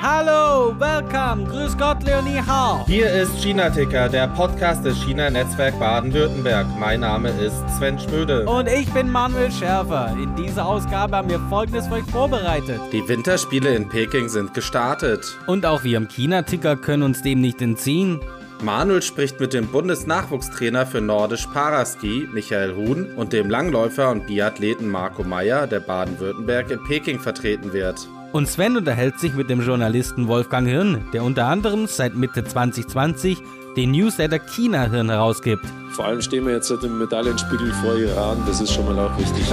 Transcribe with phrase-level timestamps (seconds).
[0.00, 2.86] Hallo, welcome, grüß Gott, Leonie Hao.
[2.86, 6.66] Hier ist China Ticker, der Podcast des China-Netzwerk Baden-Württemberg.
[6.78, 8.48] Mein Name ist Sven Schmöde.
[8.48, 10.14] Und ich bin Manuel Schärfer.
[10.16, 12.80] In dieser Ausgabe haben wir Folgendes für euch vorbereitet.
[12.92, 15.36] Die Winterspiele in Peking sind gestartet.
[15.48, 18.20] Und auch wir im China-Ticker können uns dem nicht entziehen.
[18.62, 24.88] Manuel spricht mit dem Bundesnachwuchstrainer für Nordisch Paraski, Michael Huhn, und dem Langläufer und Biathleten
[24.88, 28.08] Marco Meyer, der Baden-Württemberg in Peking vertreten wird.
[28.32, 33.38] Und Sven unterhält sich mit dem Journalisten Wolfgang Hirn, der unter anderem seit Mitte 2020
[33.76, 35.64] den Newsletter China Hirn herausgibt.
[35.92, 39.44] Vor allem stehen wir jetzt im Medaillenspiegel vor Iran, das ist schon mal auch wichtig.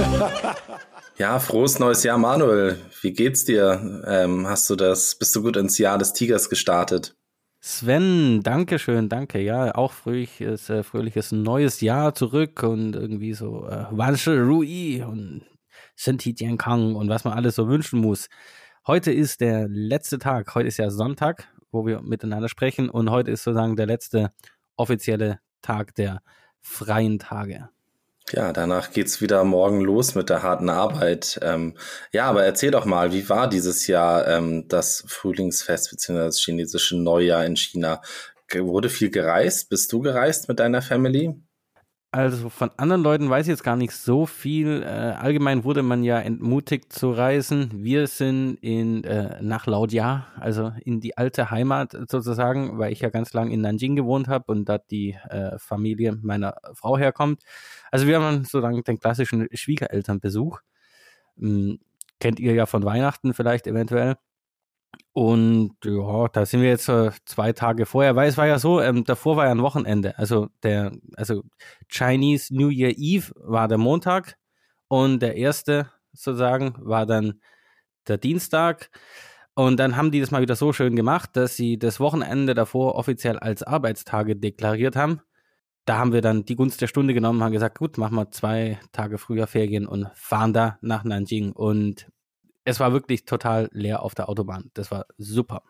[1.18, 2.78] Ja, frohes neues Jahr, Manuel.
[3.00, 4.02] Wie geht's dir?
[4.06, 7.16] Ähm, hast du das, bist du gut ins Jahr des Tigers gestartet?
[7.58, 9.40] Sven, danke schön, danke.
[9.40, 15.40] Ja, auch fröhliches, äh, fröhliches neues Jahr zurück und irgendwie so äh, Wansche Rui und
[15.94, 18.28] Senti Kang und was man alles so wünschen muss.
[18.86, 20.54] Heute ist der letzte Tag.
[20.54, 22.88] Heute ist ja Sonntag, wo wir miteinander sprechen.
[22.88, 24.30] Und heute ist sozusagen der letzte
[24.76, 26.22] offizielle Tag der
[26.60, 27.68] freien Tage.
[28.30, 31.40] Ja, danach geht's wieder morgen los mit der harten Arbeit.
[31.42, 31.74] Ähm,
[32.12, 36.18] ja, aber erzähl doch mal, wie war dieses Jahr ähm, das Frühlingsfest bzw.
[36.18, 38.00] das chinesische Neujahr in China?
[38.54, 39.68] Wurde viel gereist?
[39.68, 41.34] Bist du gereist mit deiner Family?
[42.16, 44.82] Also von anderen Leuten weiß ich jetzt gar nicht so viel.
[44.82, 47.84] Äh, allgemein wurde man ja entmutigt zu reisen.
[47.84, 53.10] Wir sind in äh, nach Laodia, also in die alte Heimat sozusagen, weil ich ja
[53.10, 57.42] ganz lang in Nanjing gewohnt habe und dort die äh, Familie meiner Frau herkommt.
[57.90, 60.60] Also wir haben sozusagen den klassischen Schwiegerelternbesuch.
[61.36, 61.80] Hm,
[62.18, 64.16] kennt ihr ja von Weihnachten vielleicht eventuell.
[65.12, 68.80] Und ja, da sind wir jetzt äh, zwei Tage vorher, weil es war ja so,
[68.80, 70.18] ähm, davor war ja ein Wochenende.
[70.18, 71.42] Also der, also
[71.88, 74.36] Chinese New Year Eve war der Montag
[74.88, 77.40] und der erste sozusagen war dann
[78.08, 78.90] der Dienstag.
[79.54, 82.94] Und dann haben die das mal wieder so schön gemacht, dass sie das Wochenende davor
[82.96, 85.22] offiziell als Arbeitstage deklariert haben.
[85.86, 88.78] Da haben wir dann die Gunst der Stunde genommen, haben gesagt, gut, machen wir zwei
[88.92, 91.52] Tage früher Ferien und fahren da nach Nanjing.
[91.52, 92.08] Und
[92.66, 94.70] es war wirklich total leer auf der Autobahn.
[94.74, 95.62] Das war super.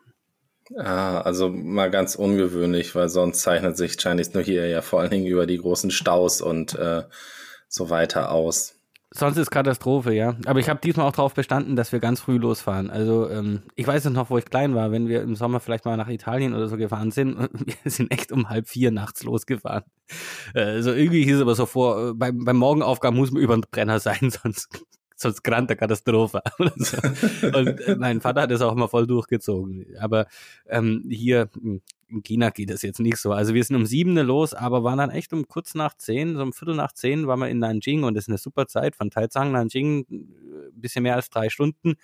[0.75, 5.11] Ah, also mal ganz ungewöhnlich, weil sonst zeichnet sich Chinese New Year ja vor allen
[5.11, 7.03] Dingen über die großen Staus und äh,
[7.69, 8.73] so weiter aus.
[9.11, 10.35] Sonst ist Katastrophe, ja.
[10.45, 12.89] Aber ich habe diesmal auch darauf bestanden, dass wir ganz früh losfahren.
[12.89, 15.95] Also ähm, ich weiß noch, wo ich klein war, wenn wir im Sommer vielleicht mal
[15.95, 17.37] nach Italien oder so gefahren sind.
[17.83, 19.85] Wir sind echt um halb vier nachts losgefahren.
[20.53, 23.63] Also irgendwie hieß es aber so vor, äh, beim, beim Morgenaufgaben muss man über den
[23.71, 24.67] Brenner sein, sonst
[25.19, 26.41] sonst grande Katastrophe.
[26.75, 26.97] so.
[26.97, 29.85] Und äh, mein Vater hat das auch immer voll durchgezogen.
[29.99, 30.27] Aber
[30.67, 33.31] ähm, hier hm, in China geht es jetzt nicht so.
[33.31, 36.41] Also wir sind um sieben los, aber waren dann echt um kurz nach zehn, so
[36.41, 39.09] um Viertel nach zehn waren wir in Nanjing und das ist eine super Zeit von
[39.09, 41.95] Taizang, Nanjing, ein äh, bisschen mehr als drei Stunden.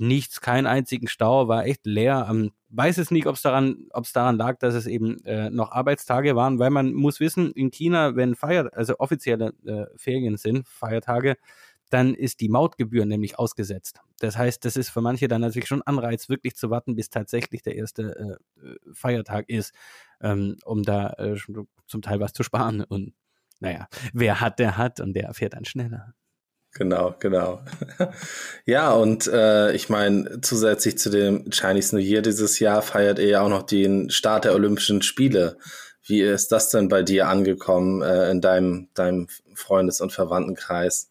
[0.00, 2.28] Nichts, keinen einzigen Stau, war echt leer.
[2.30, 6.36] Ähm, weiß es nicht, ob es daran, daran lag, dass es eben äh, noch Arbeitstage
[6.36, 11.36] waren, weil man muss wissen, in China, wenn Feier, also offizielle äh, Ferien sind, Feiertage,
[11.90, 14.00] dann ist die Mautgebühr nämlich ausgesetzt.
[14.20, 17.62] Das heißt, das ist für manche dann natürlich schon Anreiz, wirklich zu warten, bis tatsächlich
[17.62, 19.72] der erste äh, Feiertag ist,
[20.20, 21.36] ähm, um da äh,
[21.86, 22.82] zum Teil was zu sparen.
[22.82, 23.14] Und
[23.60, 26.14] naja, wer hat, der hat und der fährt dann schneller.
[26.72, 27.62] Genau, genau.
[28.66, 33.26] ja, und äh, ich meine, zusätzlich zu dem Chinese New Year dieses Jahr feiert er
[33.26, 35.58] ja auch noch den Start der Olympischen Spiele.
[36.04, 41.10] Wie ist das denn bei dir angekommen äh, in deinem, deinem Freundes- und Verwandtenkreis?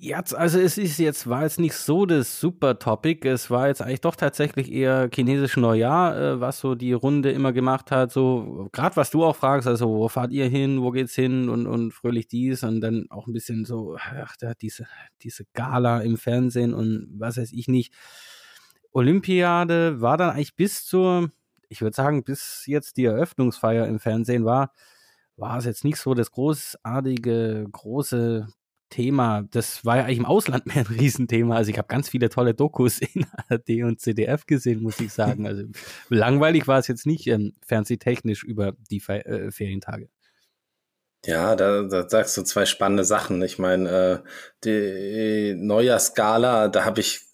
[0.00, 3.28] Jetzt, also es ist jetzt, war jetzt nicht so das super Topic.
[3.28, 7.52] Es war jetzt eigentlich doch tatsächlich eher chinesisch Neujahr, äh, was so die Runde immer
[7.52, 8.12] gemacht hat.
[8.12, 11.66] So, gerade was du auch fragst, also wo fahrt ihr hin, wo geht's hin und,
[11.66, 14.86] und fröhlich dies und dann auch ein bisschen so, ach, da diese,
[15.22, 17.92] diese Gala im Fernsehen und was weiß ich nicht.
[18.92, 21.32] Olympiade war dann eigentlich bis zur,
[21.68, 24.72] ich würde sagen, bis jetzt die Eröffnungsfeier im Fernsehen war,
[25.36, 28.46] war es jetzt nicht so das großartige, große
[28.90, 31.56] Thema, das war ja eigentlich im Ausland mehr ein Riesenthema.
[31.56, 35.46] Also ich habe ganz viele tolle Dokus in ARD und CDF gesehen, muss ich sagen.
[35.46, 35.64] Also
[36.08, 40.08] langweilig war es jetzt nicht ähm, fernsehtechnisch über die Fe äh, Ferientage.
[41.26, 43.42] Ja, da, da sagst du zwei spannende Sachen.
[43.42, 44.18] Ich meine, äh,
[44.64, 47.28] die Neujahrskala, da habe ich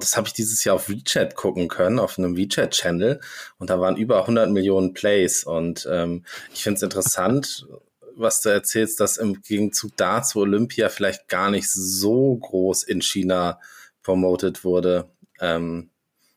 [0.00, 3.20] das habe ich dieses Jahr auf WeChat gucken können, auf einem WeChat-Channel.
[3.58, 5.44] Und da waren über 100 Millionen Plays.
[5.44, 7.66] Und ähm, ich finde es interessant,
[8.18, 13.60] was du erzählst, dass im Gegenzug dazu Olympia vielleicht gar nicht so groß in China
[14.02, 15.08] promoted wurde.
[15.40, 15.90] Ähm,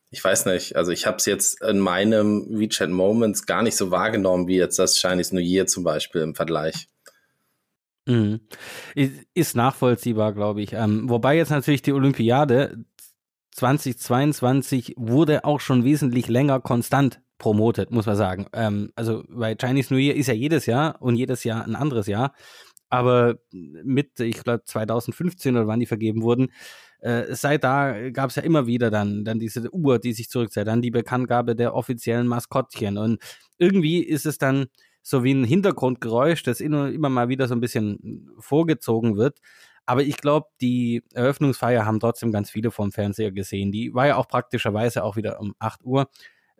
[0.10, 3.92] ich weiß nicht, also ich habe es jetzt in meinem WeChat Moments gar nicht so
[3.92, 6.90] wahrgenommen wie jetzt das Chinese New Year zum Beispiel im Vergleich.
[8.06, 8.42] Mhm.
[9.34, 10.74] Ist nachvollziehbar, glaube ich.
[10.74, 12.84] Ähm, wobei jetzt natürlich die Olympiade
[13.52, 18.46] 2022 wurde auch schon wesentlich länger konstant promotet, muss man sagen.
[18.54, 22.06] Ähm, also, weil Chinese New Year ist ja jedes Jahr und jedes Jahr ein anderes
[22.06, 22.34] Jahr.
[22.90, 26.52] Aber mit, ich glaube, 2015 oder wann die vergeben wurden,
[27.00, 30.68] äh, seit da gab es ja immer wieder dann, dann diese Uhr, die sich zurückzieht,
[30.68, 33.00] dann die Bekanntgabe der offiziellen Maskottchen.
[33.00, 33.20] Und
[33.58, 34.68] irgendwie ist es dann
[35.02, 39.40] so wie ein Hintergrundgeräusch, das immer mal wieder so ein bisschen vorgezogen wird.
[39.88, 43.72] Aber ich glaube, die Eröffnungsfeier haben trotzdem ganz viele vom Fernseher gesehen.
[43.72, 46.08] Die war ja auch praktischerweise auch wieder um 8 Uhr.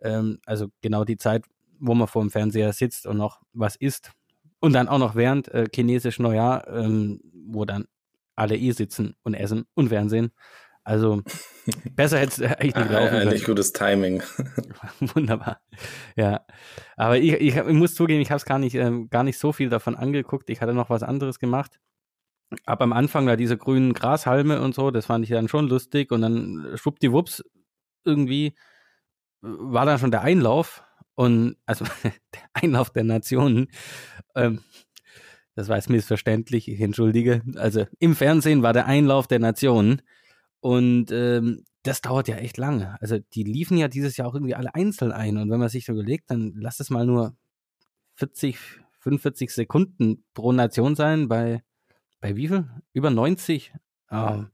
[0.02, 1.44] Ähm, also genau die Zeit,
[1.78, 4.12] wo man vor dem Fernseher sitzt und noch was isst.
[4.60, 7.86] Und dann auch noch während äh, chinesisch Neujahr, ähm, wo dann
[8.36, 10.32] alle eh sitzen und essen und Fernsehen.
[10.84, 11.22] Also
[11.94, 13.30] besser hätte es eigentlich nicht laufen können.
[13.30, 14.22] Nicht gutes Timing.
[15.00, 15.60] Wunderbar.
[16.16, 16.44] Ja.
[16.96, 19.52] Aber ich, ich, ich muss zugeben, ich habe es gar nicht, ähm, gar nicht so
[19.52, 20.50] viel davon angeguckt.
[20.50, 21.78] Ich hatte noch was anderes gemacht.
[22.66, 26.10] Aber am Anfang da diese grünen Grashalme und so, das fand ich dann schon lustig.
[26.10, 27.44] Und dann schwuppdiwupps
[28.04, 28.54] irgendwie
[29.42, 30.84] war dann schon der Einlauf.
[31.14, 33.68] Und also der Einlauf der Nationen.
[34.34, 34.60] Ähm,
[35.54, 37.42] das war jetzt missverständlich, ich entschuldige.
[37.56, 40.02] Also im Fernsehen war der Einlauf der Nationen
[40.60, 42.96] und ähm, das dauert ja echt lange.
[43.00, 45.84] Also die liefen ja dieses Jahr auch irgendwie alle einzeln ein und wenn man sich
[45.84, 47.36] so überlegt, dann lass es mal nur
[48.14, 48.56] 40,
[49.00, 51.62] 45 Sekunden pro Nation sein bei,
[52.20, 52.70] bei wie viel?
[52.92, 53.74] Über 90?
[54.10, 54.44] Oh,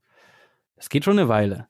[0.76, 1.68] das geht schon eine Weile.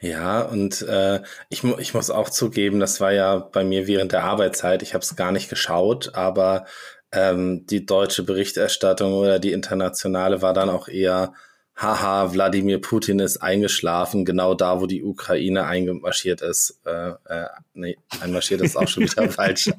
[0.00, 4.24] Ja, und äh, ich, ich muss auch zugeben, das war ja bei mir während der
[4.24, 4.82] Arbeitszeit.
[4.82, 6.66] Ich habe es gar nicht geschaut, aber
[7.10, 11.32] ähm, die deutsche Berichterstattung oder die internationale war dann auch eher,
[11.76, 16.80] haha, Wladimir Putin ist eingeschlafen, genau da, wo die Ukraine eingemarschiert ist.
[16.84, 19.70] Äh, äh, nee, einmarschiert ist auch schon wieder falsch.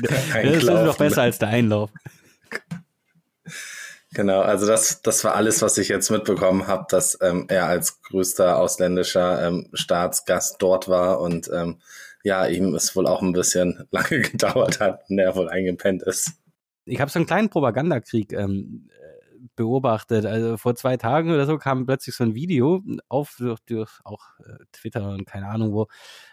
[0.00, 1.90] das ist doch besser als der Einlauf.
[4.14, 8.02] Genau, also das, das war alles, was ich jetzt mitbekommen habe, dass ähm, er als
[8.02, 11.80] größter ausländischer ähm, Staatsgast dort war und ähm,
[12.22, 16.32] ja, ihm es wohl auch ein bisschen lange gedauert hat, und er wohl eingepennt ist
[16.84, 18.88] ich habe so einen kleinen Propagandakrieg ähm,
[19.56, 20.26] beobachtet.
[20.26, 24.38] Also vor zwei Tagen oder so kam plötzlich so ein Video auf durch, durch auch
[24.40, 25.88] äh, Twitter und keine Ahnung wo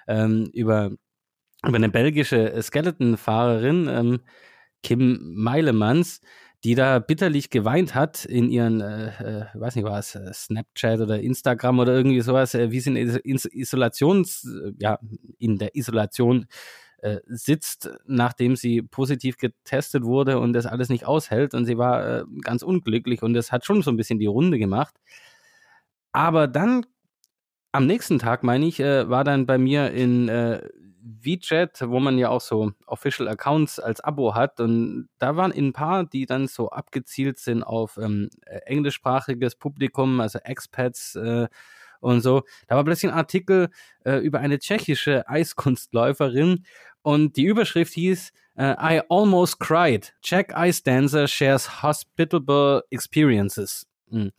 [0.08, 0.92] ähm, über
[1.66, 4.20] über eine belgische Skeleton-Fahrerin ähm,
[4.82, 6.22] Kim Meilemans,
[6.64, 11.20] die da bitterlich geweint hat in ihren, äh, äh, weiß nicht was, äh, Snapchat oder
[11.20, 15.00] Instagram oder irgendwie sowas, äh, wie sie in Isolations, äh, ja,
[15.38, 16.48] in der Isolation
[17.28, 21.54] sitzt, nachdem sie positiv getestet wurde und das alles nicht aushält.
[21.54, 24.94] Und sie war ganz unglücklich und das hat schon so ein bisschen die Runde gemacht.
[26.12, 26.86] Aber dann
[27.72, 30.68] am nächsten Tag, meine ich, äh, war dann bei mir in äh,
[31.02, 34.60] WeChat, wo man ja auch so Official Accounts als Abo hat.
[34.60, 38.30] Und da waren ein paar, die dann so abgezielt sind auf ähm,
[38.66, 41.48] englischsprachiges Publikum, also Expats äh,
[42.00, 42.44] und so.
[42.68, 43.70] Da war plötzlich ein Artikel
[44.06, 46.66] äh, über eine tschechische Eiskunstläuferin
[47.02, 50.14] und die Überschrift hieß uh, I almost cried.
[50.22, 53.88] Czech Ice Dancer shares hospitable experiences.
[54.10, 54.32] Mhm.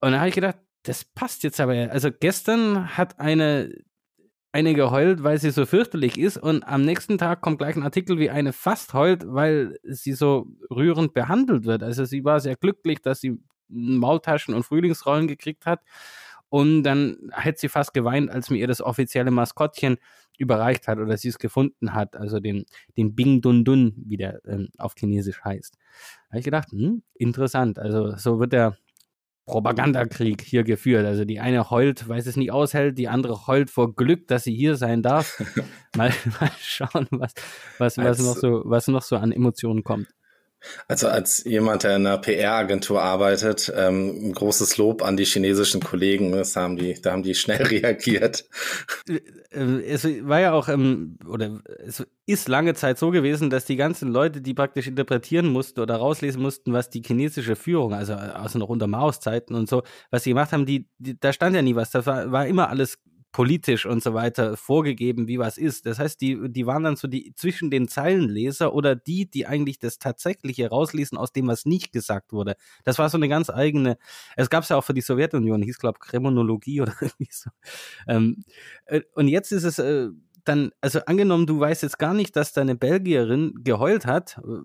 [0.00, 1.72] Und da habe ich gedacht, das passt jetzt aber.
[1.90, 3.72] Also gestern hat eine
[4.52, 8.18] eine geheult, weil sie so fürchterlich ist und am nächsten Tag kommt gleich ein Artikel,
[8.18, 11.82] wie eine fast heult, weil sie so rührend behandelt wird.
[11.82, 13.38] Also sie war sehr glücklich, dass sie
[13.68, 15.80] Maultaschen und Frühlingsrollen gekriegt hat
[16.50, 19.96] und dann hätte sie fast geweint, als mir ihr das offizielle Maskottchen
[20.36, 22.66] überreicht hat oder sie es gefunden hat, also den,
[22.98, 25.76] den Bing Dun Dun, wie der ähm, auf Chinesisch heißt.
[25.76, 27.78] Da habe ich gedacht, hm, interessant.
[27.78, 28.76] Also so wird der
[29.46, 31.04] Propagandakrieg hier geführt.
[31.04, 34.54] Also die eine heult, weil es nicht aushält, die andere heult vor Glück, dass sie
[34.54, 35.42] hier sein darf.
[35.96, 37.34] mal, mal schauen, was,
[37.78, 40.08] was, was, noch so, was noch so an Emotionen kommt.
[40.88, 45.80] Also als jemand, der in einer PR-Agentur arbeitet, ähm, ein großes Lob an die chinesischen
[45.80, 46.32] Kollegen.
[46.32, 48.44] Das haben die, da haben die schnell reagiert.
[49.08, 53.64] Äh, äh, es war ja auch, ähm, oder es ist lange Zeit so gewesen, dass
[53.64, 58.14] die ganzen Leute, die praktisch interpretieren mussten oder rauslesen mussten, was die chinesische Führung, also,
[58.14, 61.54] also noch unter Maos Zeiten und so, was sie gemacht haben, die, die da stand
[61.56, 61.90] ja nie was.
[61.90, 62.98] Das war, war immer alles
[63.32, 65.86] politisch und so weiter vorgegeben, wie was ist.
[65.86, 69.78] Das heißt, die, die waren dann so die zwischen den Zeilenleser oder die, die eigentlich
[69.78, 72.56] das Tatsächliche rauslesen aus dem, was nicht gesagt wurde.
[72.84, 73.96] Das war so eine ganz eigene,
[74.36, 77.50] es gab es ja auch für die Sowjetunion, hieß, glaube Kriminologie oder irgendwie so.
[78.06, 78.44] Ähm,
[78.84, 80.08] äh, und jetzt ist es äh,
[80.44, 84.60] dann, also angenommen, du weißt jetzt gar nicht, dass deine Belgierin geheult hat, äh,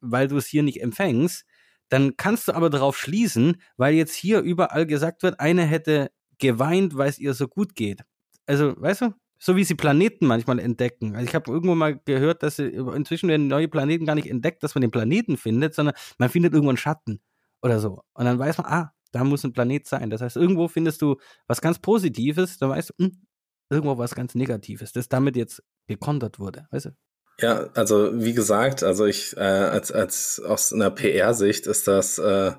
[0.00, 1.44] weil du es hier nicht empfängst,
[1.88, 6.96] dann kannst du aber darauf schließen, weil jetzt hier überall gesagt wird, eine hätte geweint,
[6.96, 8.02] weil es ihr so gut geht.
[8.46, 9.14] Also, weißt du?
[9.38, 11.14] So wie sie Planeten manchmal entdecken.
[11.14, 14.62] Also ich habe irgendwo mal gehört, dass sie, inzwischen werden neue Planeten gar nicht entdeckt,
[14.62, 17.20] dass man den Planeten findet, sondern man findet irgendwo einen Schatten
[17.60, 18.02] oder so.
[18.14, 20.08] Und dann weiß man, ah, da muss ein Planet sein.
[20.08, 21.16] Das heißt, irgendwo findest du
[21.46, 23.26] was ganz Positives, da weißt du, hm,
[23.68, 26.90] irgendwo was ganz Negatives, das damit jetzt gekontert wurde, weißt du?
[27.38, 32.52] Ja, also wie gesagt, also ich äh, als als aus einer PR-Sicht ist das äh,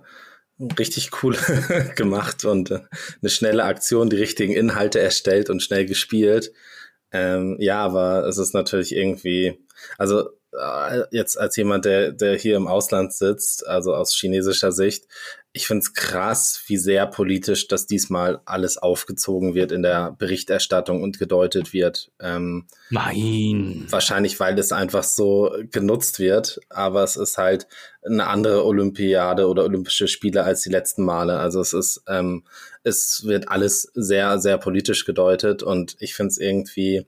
[0.79, 1.35] richtig cool
[1.95, 2.79] gemacht und äh,
[3.21, 6.51] eine schnelle Aktion, die richtigen Inhalte erstellt und schnell gespielt.
[7.11, 9.59] Ähm, ja, aber es ist natürlich irgendwie,
[9.97, 15.05] also äh, jetzt als jemand, der, der hier im Ausland sitzt, also aus chinesischer Sicht,
[15.57, 21.01] ich finde es krass, wie sehr politisch das diesmal alles aufgezogen wird in der Berichterstattung
[21.01, 22.11] und gedeutet wird.
[22.19, 23.87] Ähm, Nein.
[23.89, 27.67] Wahrscheinlich, weil es einfach so genutzt wird, aber es ist halt
[28.05, 31.39] eine andere Olympiade oder Olympische Spiele als die letzten Male.
[31.39, 32.43] Also es ist, ähm,
[32.83, 37.07] es wird alles sehr, sehr politisch gedeutet und ich finde es irgendwie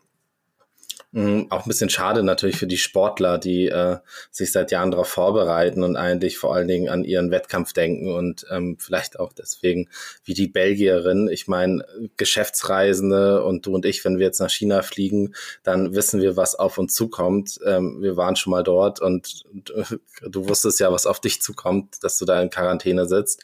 [1.12, 3.98] Mhm, auch ein bisschen schade natürlich für die Sportler, die äh,
[4.30, 8.46] sich seit Jahren darauf vorbereiten und eigentlich vor allen Dingen an ihren Wettkampf denken und
[8.52, 9.90] ähm, vielleicht auch deswegen
[10.24, 11.28] wie die Belgierin.
[11.28, 11.84] Ich meine,
[12.18, 16.54] Geschäftsreisende und du und ich, wenn wir jetzt nach China fliegen, dann wissen wir, was
[16.54, 17.60] auf uns zukommt.
[17.66, 19.74] Ähm, wir waren schon mal dort und, und
[20.22, 23.44] du wusstest ja, was auf dich zukommt, dass du da in Quarantäne sitzt.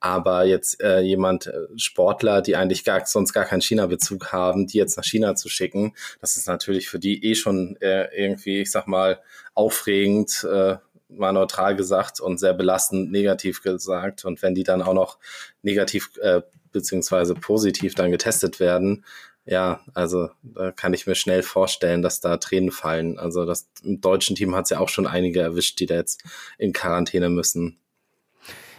[0.00, 4.78] Aber jetzt äh, jemand, äh, Sportler, die eigentlich gar, sonst gar keinen China-Bezug haben, die
[4.78, 8.70] jetzt nach China zu schicken, das ist natürlich für die eh schon äh, irgendwie, ich
[8.70, 9.20] sag mal,
[9.54, 10.76] aufregend, äh,
[11.08, 14.24] mal neutral gesagt und sehr belastend negativ gesagt.
[14.24, 15.18] Und wenn die dann auch noch
[15.62, 16.42] negativ äh,
[16.72, 19.04] beziehungsweise positiv dann getestet werden,
[19.44, 23.18] ja, also da kann ich mir schnell vorstellen, dass da Tränen fallen.
[23.18, 26.22] Also das im deutschen Team hat es ja auch schon einige erwischt, die da jetzt
[26.58, 27.78] in Quarantäne müssen.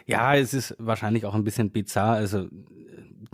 [0.06, 2.15] Ja, es ist wahrscheinlich auch ein bisschen bizarr.
[2.15, 2.48] Also,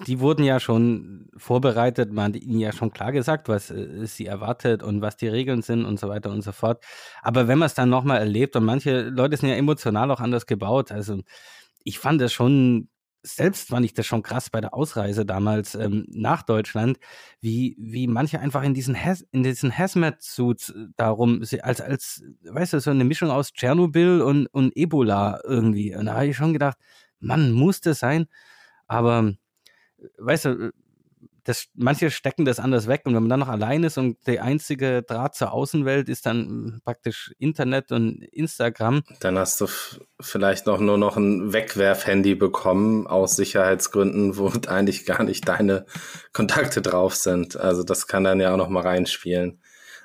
[0.08, 4.26] die wurden ja schon vorbereitet, man hat ihnen ja schon klar gesagt, was äh, sie
[4.28, 6.84] erwartet und was die Regeln sind und so weiter und so fort.
[7.22, 10.46] Aber wenn man es dann nochmal erlebt und manche Leute sind ja emotional auch anders
[10.46, 11.22] gebaut, also
[11.84, 12.90] ich fand es schon
[13.24, 17.00] selbst fand ich das schon krass bei der Ausreise damals ähm, nach Deutschland,
[17.42, 22.74] wie, wie manche einfach in diesen, Has in diesen Hazmat-Suits äh, darum, als, als, weißt
[22.74, 25.96] du, so eine Mischung aus Tschernobyl und, und Ebola irgendwie.
[25.96, 26.78] Und da habe ich schon gedacht,
[27.20, 28.28] Mann, muss das sein?
[28.88, 29.34] Aber,
[30.18, 30.72] weißt du,
[31.50, 34.44] das, manche stecken das anders weg und wenn man dann noch allein ist und der
[34.44, 39.02] einzige Draht zur Außenwelt ist dann hm, praktisch Internet und Instagram.
[39.20, 39.68] Dann hast du
[40.22, 45.88] vielleicht noch nur noch ein Wegwerf-Handy bekommen aus Sicherheitsgründen, wo eigentlich gar nicht deine
[46.34, 47.58] Kontakte drauf sind.
[47.58, 49.60] Also das kann dann ja auch noch mal reinspielen.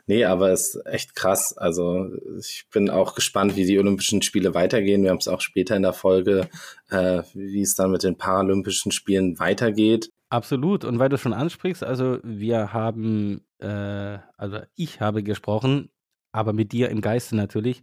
[0.07, 1.57] Nee, aber es ist echt krass.
[1.57, 2.09] Also
[2.39, 5.03] ich bin auch gespannt, wie die Olympischen Spiele weitergehen.
[5.03, 6.49] Wir haben es auch später in der Folge,
[6.91, 10.11] äh, wie es dann mit den Paralympischen Spielen weitergeht.
[10.29, 10.85] Absolut.
[10.85, 15.91] Und weil du schon ansprichst, also wir haben, äh, also ich habe gesprochen,
[16.33, 17.83] aber mit dir im Geiste natürlich,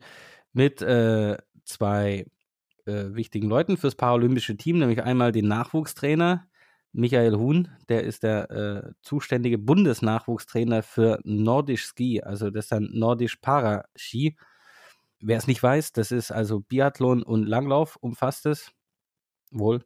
[0.54, 2.26] mit äh, zwei
[2.86, 6.46] äh, wichtigen Leuten fürs paralympische Team, nämlich einmal den Nachwuchstrainer
[6.94, 12.90] Michael Huhn, der ist der äh, zuständige Bundesnachwuchstrainer für Nordisch Ski, also das ist dann
[12.92, 14.38] Nordisch Paraski.
[15.20, 18.72] Wer es nicht weiß, das ist also Biathlon und Langlauf umfasst es.
[19.52, 19.84] Wohl.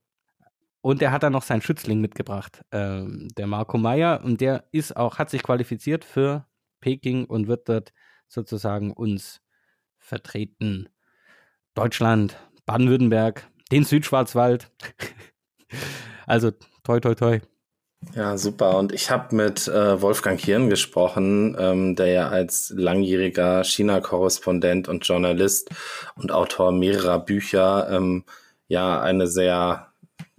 [0.82, 4.24] Und er hat dann noch seinen Schützling mitgebracht, ähm, der Marco Meyer.
[4.24, 6.46] Und der ist auch, hat sich qualifiziert für
[6.80, 7.92] Peking und wird dort
[8.28, 9.42] sozusagen uns
[9.98, 10.88] vertreten.
[11.74, 14.72] Deutschland, Baden-Württemberg, den Südschwarzwald.
[16.28, 16.52] also
[16.86, 17.40] toi, toi, toi.
[18.14, 18.78] Ja, super.
[18.78, 25.06] Und ich habe mit äh, Wolfgang Hirn gesprochen, ähm, der ja als langjähriger China-Korrespondent und
[25.08, 25.70] Journalist
[26.16, 28.24] und Autor mehrerer Bücher ähm,
[28.68, 29.92] ja eine sehr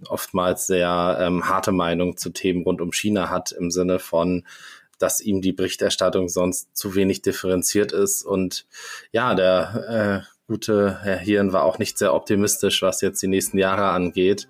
[0.07, 4.45] oftmals sehr ähm, harte Meinung zu Themen rund um China hat, im Sinne von,
[4.99, 8.23] dass ihm die Berichterstattung sonst zu wenig differenziert ist.
[8.23, 8.65] Und
[9.11, 13.57] ja, der äh, gute Herr Hirn war auch nicht sehr optimistisch, was jetzt die nächsten
[13.57, 14.47] Jahre angeht.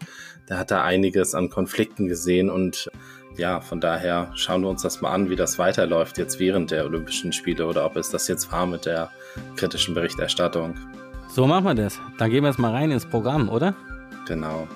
[0.49, 2.89] Der hat da einiges an Konflikten gesehen und
[3.37, 6.85] ja, von daher schauen wir uns das mal an, wie das weiterläuft jetzt während der
[6.85, 9.11] Olympischen Spiele oder ob es das jetzt war mit der
[9.55, 10.75] kritischen Berichterstattung.
[11.29, 11.99] So machen wir das.
[12.17, 13.75] Dann gehen wir jetzt mal rein ins Programm, oder?
[14.27, 14.67] Genau.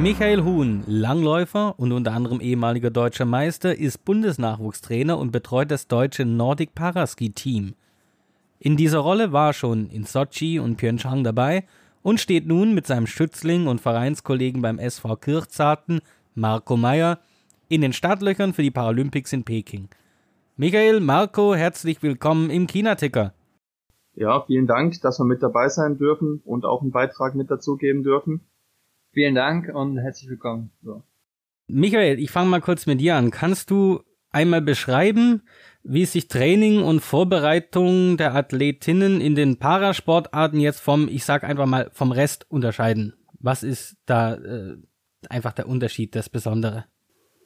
[0.00, 6.24] Michael Huhn, Langläufer und unter anderem ehemaliger deutscher Meister, ist Bundesnachwuchstrainer und betreut das deutsche
[6.24, 7.74] Nordic Paraski Team.
[8.58, 11.64] In dieser Rolle war er schon in Sochi und Pyeongchang dabei
[12.04, 16.02] und steht nun mit seinem Schützling und Vereinskollegen beim SV Kirchzarten,
[16.34, 17.18] Marco Meyer,
[17.68, 19.88] in den Startlöchern für die Paralympics in Peking.
[20.56, 23.32] Michael, Marco, herzlich willkommen im China-Ticker.
[24.12, 28.02] Ja, vielen Dank, dass wir mit dabei sein dürfen und auch einen Beitrag mit dazugeben
[28.02, 28.42] dürfen.
[29.12, 30.72] Vielen Dank und herzlich willkommen.
[30.82, 31.02] So.
[31.68, 33.30] Michael, ich fange mal kurz mit dir an.
[33.30, 35.40] Kannst du einmal beschreiben,
[35.84, 41.66] wie sich Training und Vorbereitung der Athletinnen in den Parasportarten jetzt vom, ich sag einfach
[41.66, 43.14] mal, vom Rest unterscheiden?
[43.38, 44.76] Was ist da äh,
[45.28, 46.86] einfach der Unterschied, das Besondere?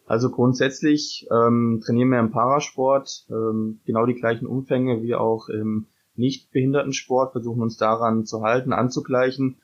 [0.06, 5.86] Also grundsätzlich ähm, trainieren wir im Parasport ähm, genau die gleichen Umfänge wie auch im
[6.14, 9.56] Nichtbehindertensport, versuchen uns daran zu halten, anzugleichen.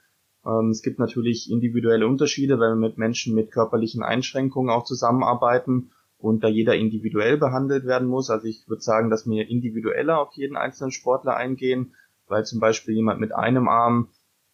[0.45, 5.93] Ähm, es gibt natürlich individuelle Unterschiede, weil wir mit Menschen mit körperlichen Einschränkungen auch zusammenarbeiten
[6.25, 8.31] und da jeder individuell behandelt werden muss.
[8.31, 11.95] Also ich würde sagen, dass wir individueller auf jeden einzelnen Sportler eingehen,
[12.27, 14.09] weil zum Beispiel jemand mit einem Arm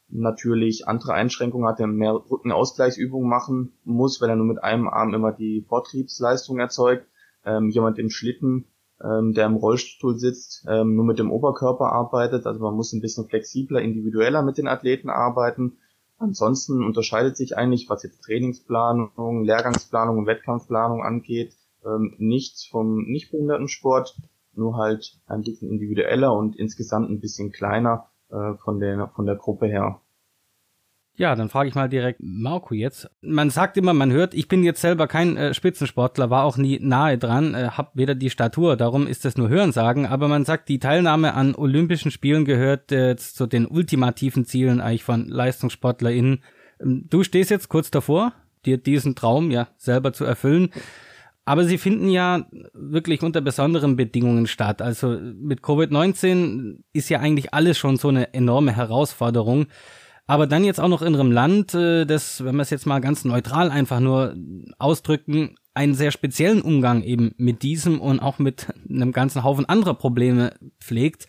[0.08, 5.14] natürlich andere Einschränkungen hat, der mehr Rückenausgleichsübungen machen muss, weil er nur mit einem Arm
[5.14, 7.06] immer die Vortriebsleistung erzeugt.
[7.44, 8.66] Ähm, jemand im Schlitten,
[9.00, 12.46] ähm, der im Rollstuhl sitzt, ähm, nur mit dem Oberkörper arbeitet.
[12.46, 15.78] Also man muss ein bisschen flexibler, individueller mit den Athleten arbeiten.
[16.18, 24.16] Ansonsten unterscheidet sich eigentlich, was jetzt Trainingsplanung, Lehrgangsplanung und Wettkampfplanung angeht, ähm, nichts vom Nichtbehindertensport,
[24.54, 29.36] nur halt ein bisschen individueller und insgesamt ein bisschen kleiner äh, von der von der
[29.36, 30.00] Gruppe her.
[31.20, 33.10] Ja, dann frage ich mal direkt Marco jetzt.
[33.20, 36.78] Man sagt immer, man hört, ich bin jetzt selber kein äh, Spitzensportler, war auch nie
[36.80, 40.70] nahe dran, äh, hab weder die Statur, darum ist das nur Hörensagen, aber man sagt,
[40.70, 46.42] die Teilnahme an Olympischen Spielen gehört äh, zu den ultimativen Zielen eigentlich von LeistungssportlerInnen.
[46.80, 48.32] Ähm, du stehst jetzt kurz davor,
[48.64, 50.70] dir diesen Traum ja selber zu erfüllen.
[51.44, 54.82] Aber sie finden ja wirklich unter besonderen Bedingungen statt.
[54.82, 59.66] Also mit Covid-19 ist ja eigentlich alles schon so eine enorme Herausforderung.
[60.26, 63.00] Aber dann jetzt auch noch in einem Land, äh, das, wenn wir es jetzt mal
[63.00, 64.36] ganz neutral einfach nur
[64.78, 69.94] ausdrücken, einen sehr speziellen Umgang eben mit diesem und auch mit einem ganzen Haufen anderer
[69.94, 71.26] Probleme pflegt.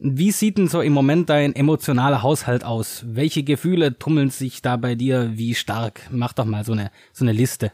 [0.00, 3.04] Wie sieht denn so im Moment dein emotionaler Haushalt aus?
[3.06, 6.08] Welche Gefühle tummeln sich da bei dir wie stark?
[6.10, 7.70] Mach doch mal so eine, so eine Liste.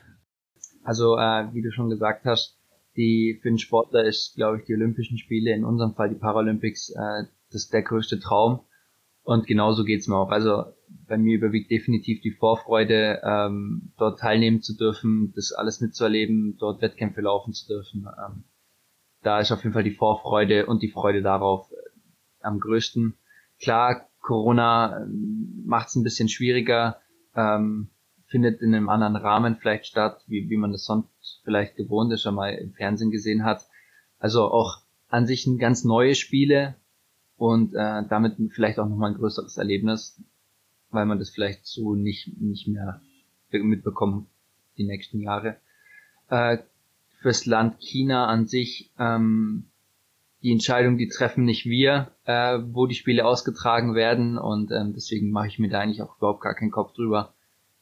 [0.89, 2.57] Also äh, wie du schon gesagt hast,
[2.97, 6.89] die für den Sportler ist, glaube ich, die Olympischen Spiele, in unserem Fall die Paralympics,
[6.97, 8.61] äh, das ist der größte Traum.
[9.23, 10.31] Und genauso geht's mir auch.
[10.31, 10.65] Also
[11.07, 16.81] bei mir überwiegt definitiv die Vorfreude, ähm, dort teilnehmen zu dürfen, das alles mitzuerleben, dort
[16.81, 18.07] Wettkämpfe laufen zu dürfen.
[18.07, 18.45] Ähm,
[19.23, 21.75] da ist auf jeden Fall die Vorfreude und die Freude darauf äh,
[22.41, 23.13] am größten.
[23.61, 26.97] Klar, Corona ähm, macht es ein bisschen schwieriger.
[27.37, 27.91] Ähm,
[28.29, 32.23] findet in einem anderen Rahmen vielleicht statt, wie, wie man das sonst vielleicht gewohnt ist,
[32.23, 33.67] schon mal im Fernsehen gesehen hat.
[34.19, 36.77] Also auch an sich ein ganz neue Spiele
[37.37, 40.23] und äh, damit vielleicht auch nochmal ein größeres Erlebnis,
[40.91, 43.01] weil man das vielleicht so nicht, nicht mehr
[43.51, 44.29] mitbekommt
[44.77, 45.57] die nächsten Jahre.
[46.29, 46.59] Äh,
[47.21, 49.65] fürs Land China an sich, ähm,
[50.43, 55.31] die Entscheidung, die treffen nicht wir, äh, wo die Spiele ausgetragen werden und ähm, deswegen
[55.31, 57.35] mache ich mir da eigentlich auch überhaupt gar keinen Kopf drüber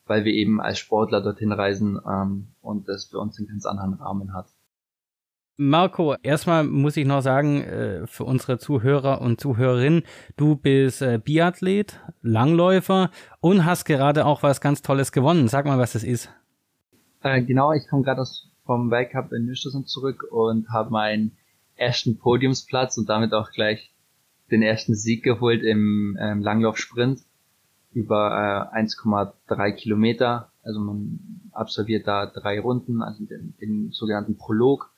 [0.06, 3.94] weil wir eben als Sportler dorthin reisen ähm, und das für uns einen ganz anderen
[3.94, 4.46] Rahmen hat.
[5.58, 10.02] Marco, erstmal muss ich noch sagen, äh, für unsere Zuhörer und Zuhörerinnen,
[10.36, 15.48] du bist äh, Biathlet, Langläufer und hast gerade auch was ganz Tolles gewonnen.
[15.48, 16.30] Sag mal, was das ist.
[17.22, 18.22] Äh, genau, ich komme gerade
[18.66, 21.32] vom Weltcup in Nüstersund zurück und habe meinen
[21.76, 23.90] ersten Podiumsplatz und damit auch gleich
[24.50, 27.20] den ersten Sieg geholt im ähm, Langlaufsprint
[27.96, 30.50] über äh, 1,3 Kilometer.
[30.62, 31.18] Also man
[31.52, 34.90] absolviert da drei Runden, also den, den sogenannten Prolog.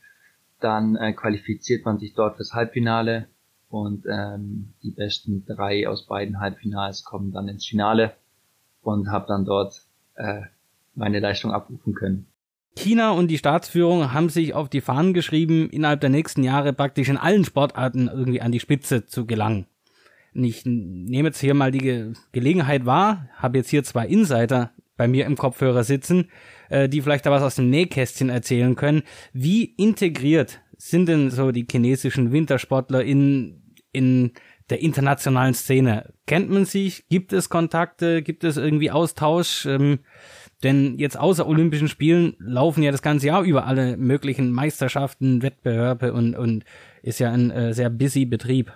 [0.58, 3.28] Dann äh, qualifiziert man sich dort fürs Halbfinale
[3.70, 8.14] und ähm, die besten drei aus beiden Halbfinals kommen dann ins Finale
[8.82, 9.82] und habe dann dort
[10.16, 10.42] äh,
[10.96, 12.26] meine Leistung abrufen können.
[12.76, 17.08] China und die Staatsführung haben sich auf die Fahnen geschrieben, innerhalb der nächsten Jahre praktisch
[17.08, 19.66] in allen Sportarten irgendwie an die Spitze zu gelangen
[20.44, 25.08] ich nehme jetzt hier mal die Ge Gelegenheit wahr, habe jetzt hier zwei Insider bei
[25.08, 26.28] mir im Kopfhörer sitzen,
[26.68, 29.02] äh, die vielleicht da was aus dem Nähkästchen erzählen können.
[29.32, 34.32] Wie integriert sind denn so die chinesischen Wintersportler in, in
[34.70, 36.12] der internationalen Szene?
[36.26, 37.08] Kennt man sich?
[37.08, 38.22] Gibt es Kontakte?
[38.22, 39.66] Gibt es irgendwie Austausch?
[39.66, 40.00] Ähm,
[40.62, 46.12] denn jetzt außer Olympischen Spielen laufen ja das ganze Jahr über alle möglichen Meisterschaften, Wettbewerbe
[46.12, 46.64] und, und
[47.02, 48.72] ist ja ein äh, sehr busy Betrieb.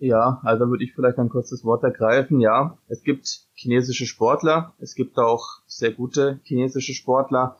[0.00, 2.40] Ja, also würde ich vielleicht ein kurzes Wort ergreifen.
[2.40, 7.56] Ja, es gibt chinesische Sportler, es gibt auch sehr gute chinesische Sportler.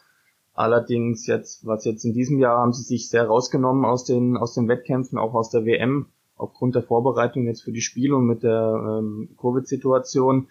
[0.55, 4.55] Allerdings jetzt, was jetzt in diesem Jahr haben sie sich sehr rausgenommen aus den aus
[4.55, 8.45] den Wettkämpfen, auch aus der WM, aufgrund der Vorbereitung jetzt für die Spiele und mit
[8.45, 10.49] der ähm, Covid-Situation.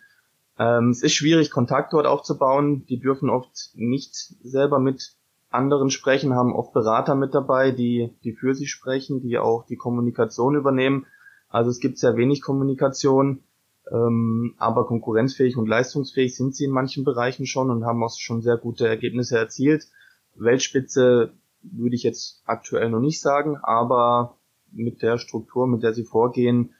[0.59, 2.85] Ähm, es ist schwierig, Kontakt dort aufzubauen.
[2.87, 5.13] Die dürfen oft nicht selber mit
[5.49, 9.77] anderen sprechen, haben oft Berater mit dabei, die die für sie sprechen, die auch die
[9.77, 11.05] Kommunikation übernehmen.
[11.49, 13.43] Also es gibt sehr wenig Kommunikation,
[13.91, 18.41] ähm, aber konkurrenzfähig und leistungsfähig sind sie in manchen Bereichen schon und haben auch schon
[18.41, 19.87] sehr gute Ergebnisse erzielt.
[20.35, 21.31] Weltspitze
[21.61, 24.37] würde ich jetzt aktuell noch nicht sagen, aber
[24.71, 26.73] mit der Struktur, mit der sie vorgehen,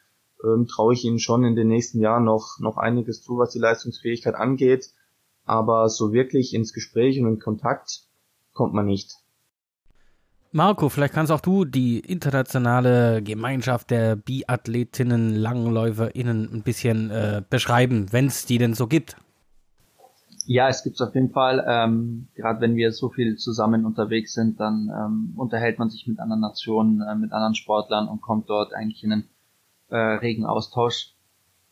[0.44, 3.60] ähm, traue ich ihnen schon in den nächsten Jahren noch, noch einiges zu, was die
[3.60, 4.92] Leistungsfähigkeit angeht.
[5.46, 8.02] Aber so wirklich ins Gespräch und in Kontakt
[8.54, 9.16] kommt man nicht.
[10.58, 18.12] Marco, vielleicht kannst auch du die internationale Gemeinschaft der Biathletinnen, LangläuferInnen ein bisschen äh, beschreiben,
[18.12, 19.18] wenn es die denn so gibt.
[20.48, 21.64] Ja, es gibt es auf jeden Fall.
[21.68, 26.18] Ähm, Gerade wenn wir so viel zusammen unterwegs sind, dann ähm, unterhält man sich mit
[26.18, 29.30] anderen Nationen, äh, mit anderen Sportlern und kommt dort eigentlich in einen
[29.90, 31.14] äh, regen Austausch.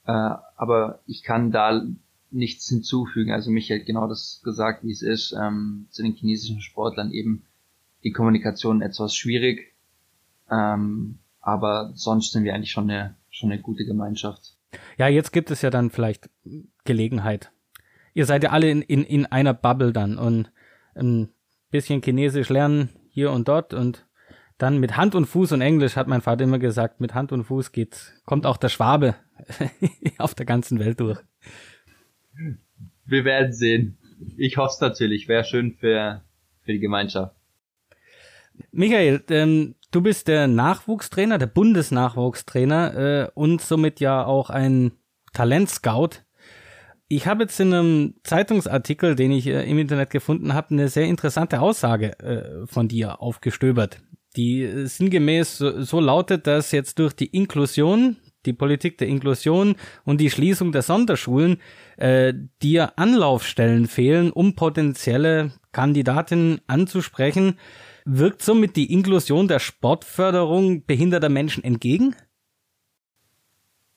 [0.05, 1.81] Äh, aber ich kann da
[2.29, 3.31] nichts hinzufügen.
[3.31, 5.35] Also Michael hat genau das gesagt, wie es ist.
[5.41, 7.45] Ähm, zu den chinesischen Sportlern eben
[8.05, 9.73] die Kommunikation etwas schwierig.
[10.49, 14.55] Ähm, aber sonst sind wir eigentlich schon eine, schon eine gute Gemeinschaft.
[14.97, 16.29] Ja, jetzt gibt es ja dann vielleicht
[16.85, 17.51] Gelegenheit.
[18.13, 20.51] Ihr seid ja alle in, in, in einer Bubble dann und
[20.95, 21.29] ein
[21.71, 24.05] bisschen Chinesisch lernen hier und dort und
[24.57, 27.43] dann mit Hand und Fuß und Englisch hat mein Vater immer gesagt, mit Hand und
[27.43, 29.15] Fuß geht, kommt auch der Schwabe
[30.17, 31.19] auf der ganzen Welt durch.
[33.05, 33.97] Wir werden sehen.
[34.37, 35.27] Ich hoffe es natürlich.
[35.27, 36.21] Wäre schön für,
[36.61, 37.35] für die Gemeinschaft.
[38.71, 44.91] Michael, ähm, du bist der Nachwuchstrainer, der Bundesnachwuchstrainer äh, und somit ja auch ein
[45.33, 46.21] Talentscout.
[47.07, 51.05] Ich habe jetzt in einem Zeitungsartikel, den ich äh, im Internet gefunden habe, eine sehr
[51.05, 53.99] interessante Aussage äh, von dir aufgestöbert.
[54.35, 59.75] Die äh, sinngemäß so, so lautet, dass jetzt durch die Inklusion, die Politik der Inklusion
[60.03, 61.57] und die Schließung der Sonderschulen
[61.97, 67.57] äh, dir Anlaufstellen fehlen, um potenzielle Kandidatinnen anzusprechen.
[68.07, 72.15] Wirkt somit die Inklusion der Sportförderung behinderter Menschen entgegen?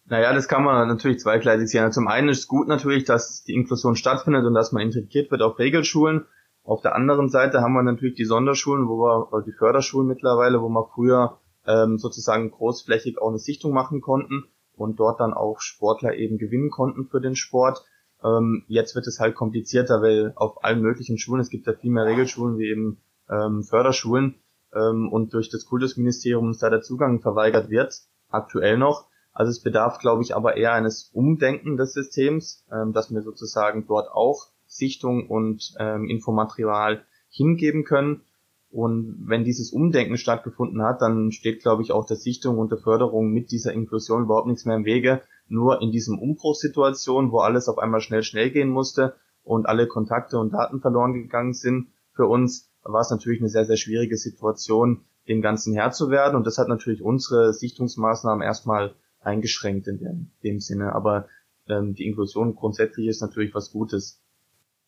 [0.07, 1.93] Naja, das kann man natürlich zweigleisig sehen.
[1.93, 5.43] Zum einen ist es gut natürlich, dass die Inklusion stattfindet und dass man integriert wird
[5.43, 6.25] auf Regelschulen.
[6.65, 10.63] Auf der anderen Seite haben wir natürlich die Sonderschulen, wo wir, oder die Förderschulen mittlerweile,
[10.63, 14.45] wo wir früher ähm, sozusagen großflächig auch eine Sichtung machen konnten
[14.75, 17.85] und dort dann auch Sportler eben gewinnen konnten für den Sport.
[18.25, 21.91] Ähm, jetzt wird es halt komplizierter, weil auf allen möglichen Schulen, es gibt ja viel
[21.91, 24.37] mehr Regelschulen wie eben ähm, Förderschulen
[24.75, 27.95] ähm, und durch das Kultusministerium da der Zugang verweigert wird,
[28.29, 29.07] aktuell noch.
[29.33, 33.87] Also es bedarf, glaube ich, aber eher eines Umdenken des Systems, ähm, dass wir sozusagen
[33.87, 38.23] dort auch Sichtung und ähm, Infomaterial hingeben können.
[38.71, 42.79] Und wenn dieses Umdenken stattgefunden hat, dann steht, glaube ich, auch der Sichtung und der
[42.79, 45.23] Förderung mit dieser Inklusion überhaupt nichts mehr im Wege.
[45.49, 50.39] Nur in diesem Umbruchssituation, wo alles auf einmal schnell, schnell gehen musste und alle Kontakte
[50.39, 51.89] und Daten verloren gegangen sind
[52.19, 56.35] für uns, war es natürlich eine sehr, sehr schwierige Situation, dem Ganzen Herr zu werden.
[56.35, 60.95] Und das hat natürlich unsere Sichtungsmaßnahmen erstmal eingeschränkt in dem, dem Sinne.
[60.95, 61.29] Aber
[61.69, 64.21] ähm, die Inklusion grundsätzlich ist natürlich was Gutes.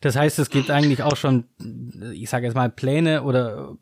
[0.01, 1.45] Das heißt, es gibt eigentlich auch schon,
[2.15, 3.77] ich sage jetzt mal, Pläne oder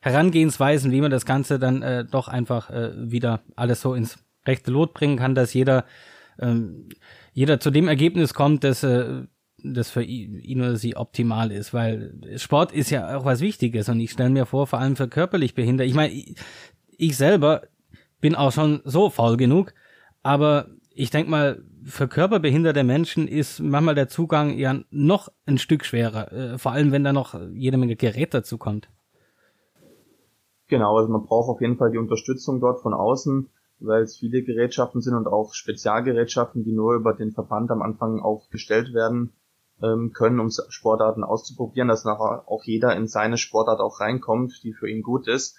[0.00, 4.72] Herangehensweisen, wie man das Ganze dann äh, doch einfach äh, wieder alles so ins rechte
[4.72, 5.84] Lot bringen kann, dass jeder,
[6.40, 6.88] ähm,
[7.34, 9.24] jeder zu dem Ergebnis kommt, dass äh,
[9.64, 14.00] das für ihn oder sie optimal ist, weil Sport ist ja auch was Wichtiges und
[14.00, 15.88] ich stelle mir vor, vor allem für körperlich Behinderte.
[15.88, 16.12] Ich meine,
[16.96, 17.62] ich selber
[18.20, 19.72] bin auch schon so faul genug,
[20.22, 25.84] aber ich denke mal, für körperbehinderte Menschen ist manchmal der Zugang ja noch ein Stück
[25.84, 28.90] schwerer, äh, vor allem wenn da noch jede Menge Gerät dazu kommt.
[30.68, 33.48] Genau, also man braucht auf jeden Fall die Unterstützung dort von außen,
[33.80, 38.20] weil es viele Gerätschaften sind und auch Spezialgerätschaften, die nur über den Verband am Anfang
[38.20, 39.32] auch gestellt werden
[39.82, 44.72] ähm, können, um Sportarten auszuprobieren, dass nachher auch jeder in seine Sportart auch reinkommt, die
[44.72, 45.56] für ihn gut ist.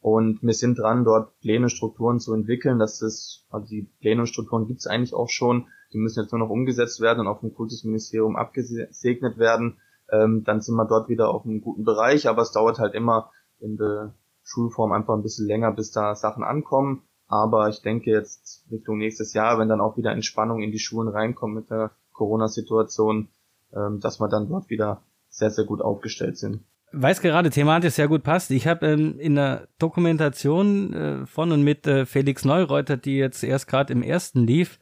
[0.00, 2.78] Und wir sind dran, dort Pläne, Strukturen zu entwickeln.
[2.78, 5.68] Das ist, also die Pläne und Strukturen gibt es eigentlich auch schon.
[5.92, 9.78] Die müssen jetzt nur noch umgesetzt werden und auf dem Kultusministerium abgesegnet werden.
[10.12, 13.30] Ähm, dann sind wir dort wieder auf einem guten Bereich, aber es dauert halt immer
[13.60, 17.02] in der Schulform einfach ein bisschen länger, bis da Sachen ankommen.
[17.26, 21.08] Aber ich denke jetzt Richtung nächstes Jahr, wenn dann auch wieder Entspannung in die Schulen
[21.08, 23.28] reinkommt mit der Corona-Situation,
[23.74, 26.60] ähm, dass wir dann dort wieder sehr, sehr gut aufgestellt sind.
[26.92, 28.52] Weiß gerade thematisch sehr gut passt.
[28.52, 33.42] Ich habe ähm, in der Dokumentation äh, von und mit äh, Felix Neureuter, die jetzt
[33.42, 34.78] erst gerade im ersten lief,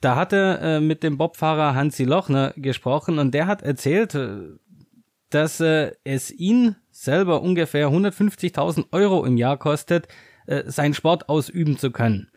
[0.00, 4.56] da hat er äh, mit dem Bobfahrer Hansi Lochner gesprochen und der hat erzählt, äh,
[5.30, 10.08] dass äh, es ihn selber ungefähr 150.000 Euro im Jahr kostet,
[10.46, 12.31] äh, seinen Sport ausüben zu können.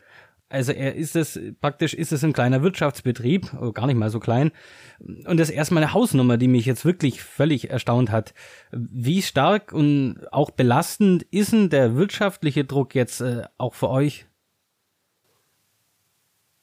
[0.48, 4.20] Also er ist es, praktisch ist es ein kleiner Wirtschaftsbetrieb, oh, gar nicht mal so
[4.20, 4.52] klein.
[5.00, 8.32] Und das ist erstmal eine Hausnummer, die mich jetzt wirklich völlig erstaunt hat.
[8.70, 14.26] Wie stark und auch belastend ist denn der wirtschaftliche Druck jetzt äh, auch für euch?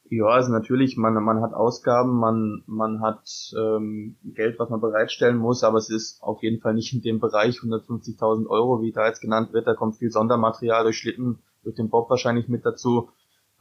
[0.10, 5.38] Ja, also natürlich, man, man hat Ausgaben, man, man hat ähm, Geld, was man bereitstellen
[5.38, 9.08] muss, aber es ist auf jeden Fall nicht in dem Bereich 150.000 Euro, wie da
[9.08, 9.66] jetzt genannt wird.
[9.66, 13.10] Da kommt viel Sondermaterial durch Schlitten, durch den Bob wahrscheinlich mit dazu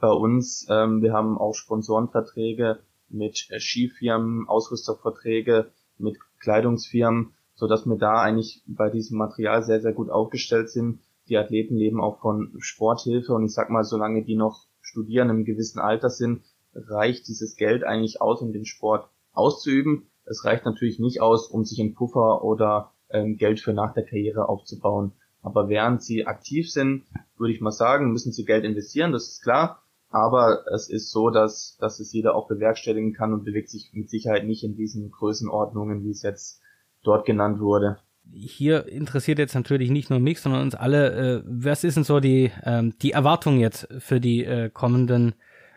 [0.03, 0.67] bei uns.
[0.69, 8.63] Ähm, wir haben auch Sponsorenverträge mit Skifirmen, Ausrüsterverträge mit Kleidungsfirmen, so dass wir da eigentlich
[8.67, 10.99] bei diesem Material sehr, sehr gut aufgestellt sind.
[11.29, 15.45] Die Athleten leben auch von Sporthilfe und ich sag mal, solange die noch studieren, im
[15.45, 16.43] gewissen Alter sind,
[16.75, 20.07] reicht dieses Geld eigentlich aus, um den Sport auszuüben.
[20.25, 24.03] Es reicht natürlich nicht aus, um sich einen Puffer oder ähm, Geld für nach der
[24.03, 25.13] Karriere aufzubauen.
[25.41, 27.05] Aber während sie aktiv sind,
[27.37, 29.82] würde ich mal sagen, müssen sie Geld investieren, das ist klar.
[30.13, 34.11] Aber es ist so, dass, dass es jeder auch bewerkstelligen kann und bewegt sich mit
[34.11, 36.61] Sicherheit nicht in diesen Größenordnungen, wie es jetzt
[37.03, 37.97] dort genannt wurde.
[38.31, 41.39] Hier interessiert jetzt natürlich nicht nur mich, sondern uns alle.
[41.39, 45.33] Äh, was ist denn so die, ähm, die Erwartung jetzt für die äh, kommenden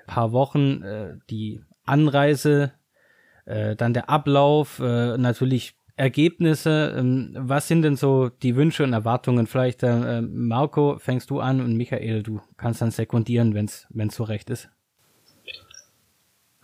[0.07, 0.83] paar Wochen?
[0.83, 2.73] Äh, die Anreise,
[3.47, 6.95] äh, dann der Ablauf, äh, natürlich Ergebnisse.
[6.97, 9.47] Ähm, was sind denn so die Wünsche und Erwartungen?
[9.47, 14.25] Vielleicht, äh, Marco, fängst du an und Michael, du kannst dann sekundieren, wenn es so
[14.25, 14.69] recht ist.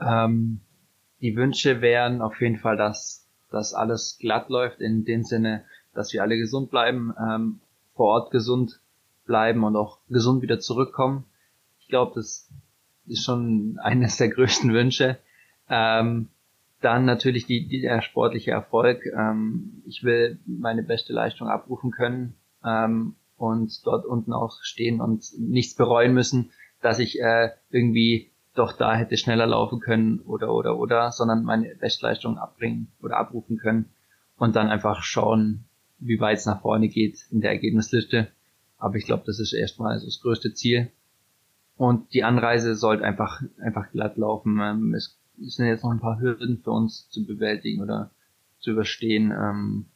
[0.00, 0.60] Ähm,
[1.20, 5.64] die Wünsche wären auf jeden Fall, dass, dass alles glatt läuft, in dem Sinne,
[5.94, 7.60] dass wir alle gesund bleiben, ähm,
[7.94, 8.80] vor Ort gesund
[9.24, 11.24] bleiben und auch gesund wieder zurückkommen.
[11.80, 12.50] Ich glaube, das
[13.06, 15.18] ist schon eines der größten Wünsche.
[15.68, 16.28] Ähm,
[16.82, 19.06] dann natürlich die, die, der sportliche Erfolg.
[19.06, 25.24] Ähm, ich will meine beste Leistung abrufen können ähm, und dort unten auch stehen und
[25.38, 30.78] nichts bereuen müssen, dass ich äh, irgendwie doch da hätte schneller laufen können oder oder
[30.78, 33.90] oder, sondern meine Bestleistung abbringen oder abrufen können
[34.36, 35.64] und dann einfach schauen,
[35.98, 38.28] wie weit es nach vorne geht in der Ergebnisliste.
[38.76, 40.90] Aber ich glaube, das ist erstmal das größte Ziel.
[41.76, 44.60] Und die Anreise sollte einfach einfach glatt laufen.
[44.60, 48.10] Ähm, es sind jetzt noch ein paar Hürden für uns zu bewältigen oder
[48.58, 49.86] zu überstehen ähm,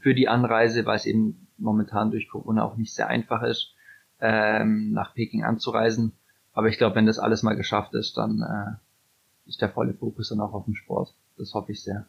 [0.00, 3.74] für die Anreise, weil es eben momentan durch Corona auch nicht sehr einfach ist,
[4.20, 6.12] ähm, nach Peking anzureisen.
[6.52, 10.30] Aber ich glaube, wenn das alles mal geschafft ist, dann äh, ist der volle Fokus
[10.30, 11.14] dann auch auf dem Sport.
[11.36, 12.06] Das hoffe ich sehr.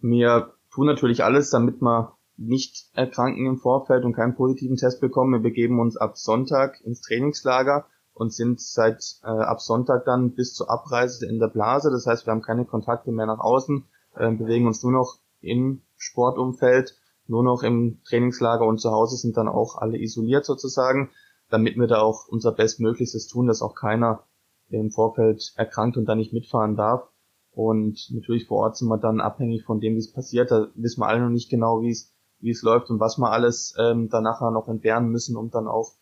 [0.00, 5.32] Wir tun natürlich alles, damit wir nicht erkranken im Vorfeld und keinen positiven Test bekommen.
[5.32, 10.54] Wir begeben uns ab Sonntag ins Trainingslager und sind seit äh, ab Sonntag dann bis
[10.54, 11.90] zur Abreise in der Blase.
[11.90, 13.84] Das heißt, wir haben keine Kontakte mehr nach außen,
[14.16, 16.96] äh, bewegen uns nur noch im Sportumfeld,
[17.26, 21.10] nur noch im Trainingslager und zu Hause sind dann auch alle isoliert sozusagen,
[21.50, 24.24] damit wir da auch unser Bestmöglichstes tun, dass auch keiner
[24.70, 27.08] im Vorfeld erkrankt und da nicht mitfahren darf.
[27.52, 30.50] Und natürlich vor Ort sind wir dann abhängig von dem, wie es passiert.
[30.50, 33.30] Da wissen wir alle noch nicht genau, wie es wie es läuft und was wir
[33.30, 35.92] alles ähm, dann nachher noch entbehren müssen, um dann auch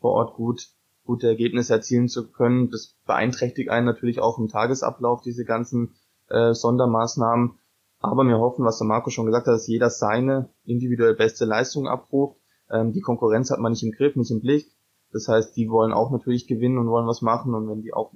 [0.00, 0.68] vor Ort gut
[1.04, 2.70] gute Ergebnisse erzielen zu können.
[2.70, 5.94] Das beeinträchtigt einen natürlich auch im Tagesablauf, diese ganzen
[6.28, 7.58] äh, Sondermaßnahmen.
[8.00, 11.86] Aber wir hoffen, was der Marco schon gesagt hat, dass jeder seine individuell beste Leistung
[11.86, 12.40] abruft.
[12.70, 14.66] Ähm, die Konkurrenz hat man nicht im Griff, nicht im Blick.
[15.12, 17.54] Das heißt, die wollen auch natürlich gewinnen und wollen was machen.
[17.54, 18.12] Und wenn die auch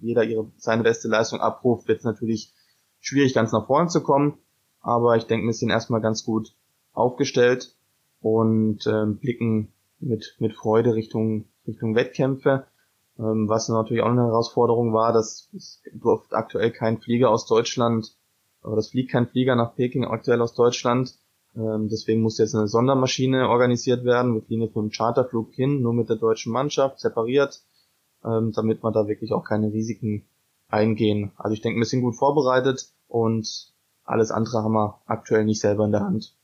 [0.00, 2.52] jeder ihre, seine beste Leistung abruft, wird es natürlich
[3.00, 4.38] schwierig, ganz nach vorne zu kommen.
[4.80, 6.54] Aber ich denke, wir sind erstmal ganz gut
[6.92, 7.76] aufgestellt
[8.20, 12.66] und äh, blicken mit, mit Freude Richtung Richtung Wettkämpfe.
[13.18, 18.16] Ähm, was natürlich auch eine Herausforderung war, dass es durfte aktuell kein Flieger aus Deutschland,
[18.62, 21.14] oder das fliegt kein Flieger nach Peking aktuell aus Deutschland.
[21.54, 24.34] Ähm, deswegen muss jetzt eine Sondermaschine organisiert werden.
[24.34, 27.60] Wir fliegen jetzt mit einem Charterflug hin, nur mit der deutschen Mannschaft, separiert,
[28.24, 30.24] ähm, damit wir da wirklich auch keine Risiken
[30.68, 31.32] eingehen.
[31.36, 33.72] Also ich denke, wir sind gut vorbereitet und
[34.04, 36.34] alles andere haben wir aktuell nicht selber in der Hand.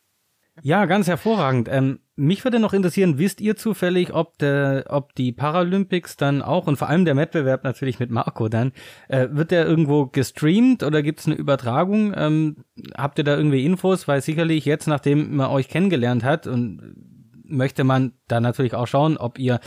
[0.63, 1.69] Ja, ganz hervorragend.
[1.71, 6.67] Ähm, mich würde noch interessieren, wisst ihr zufällig, ob, der, ob die Paralympics dann auch
[6.67, 8.73] und vor allem der Wettbewerb natürlich mit Marco dann,
[9.09, 12.13] äh, wird der irgendwo gestreamt oder gibt es eine Übertragung?
[12.17, 12.65] Ähm,
[12.97, 14.09] habt ihr da irgendwie Infos?
[14.09, 16.97] Weil sicherlich jetzt, nachdem man euch kennengelernt hat und
[17.45, 19.61] möchte man da natürlich auch schauen, ob ihr,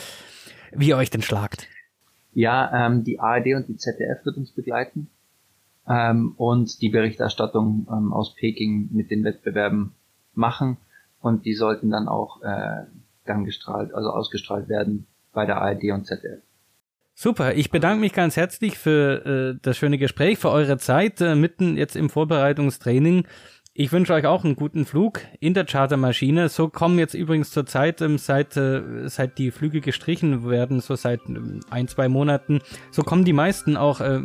[0.74, 1.68] wie ihr euch denn schlagt.
[2.34, 5.10] Ja, ähm, die ARD und die ZDF wird uns begleiten
[5.88, 9.94] ähm, und die Berichterstattung ähm, aus Peking mit den Wettbewerben
[10.34, 10.78] machen
[11.22, 12.84] und die sollten dann auch äh,
[13.26, 16.42] dann gestrahlt, also ausgestrahlt werden bei der ARD und ZDF.
[17.14, 21.36] Super, ich bedanke mich ganz herzlich für äh, das schöne Gespräch, für eure Zeit äh,
[21.36, 23.26] mitten jetzt im Vorbereitungstraining.
[23.74, 26.50] Ich wünsche euch auch einen guten Flug in der Chartermaschine.
[26.50, 30.96] So kommen jetzt übrigens zur Zeit, ähm, seit, äh, seit die Flüge gestrichen werden, so
[30.96, 32.60] seit ähm, ein, zwei Monaten,
[32.92, 34.20] so kommen die meisten auch äh,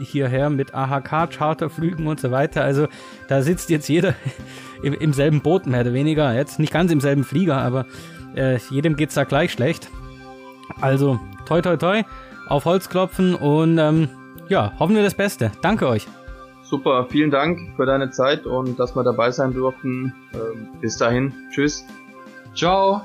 [0.00, 2.64] hierher mit AHK-Charterflügen und so weiter.
[2.64, 2.88] Also
[3.28, 4.14] da sitzt jetzt jeder
[4.82, 6.34] im, selben Boot, mehr oder weniger.
[6.34, 7.84] Jetzt nicht ganz im selben Flieger, aber
[8.34, 9.90] äh, jedem geht's da gleich schlecht.
[10.80, 12.02] Also toi toi toi,
[12.48, 14.08] auf Holz klopfen und ähm,
[14.48, 15.52] ja, hoffen wir das Beste.
[15.60, 16.06] Danke euch.
[16.68, 20.12] Super, vielen Dank für deine Zeit und dass wir dabei sein durften.
[20.34, 21.84] Ähm, bis dahin, tschüss.
[22.56, 23.02] Ciao.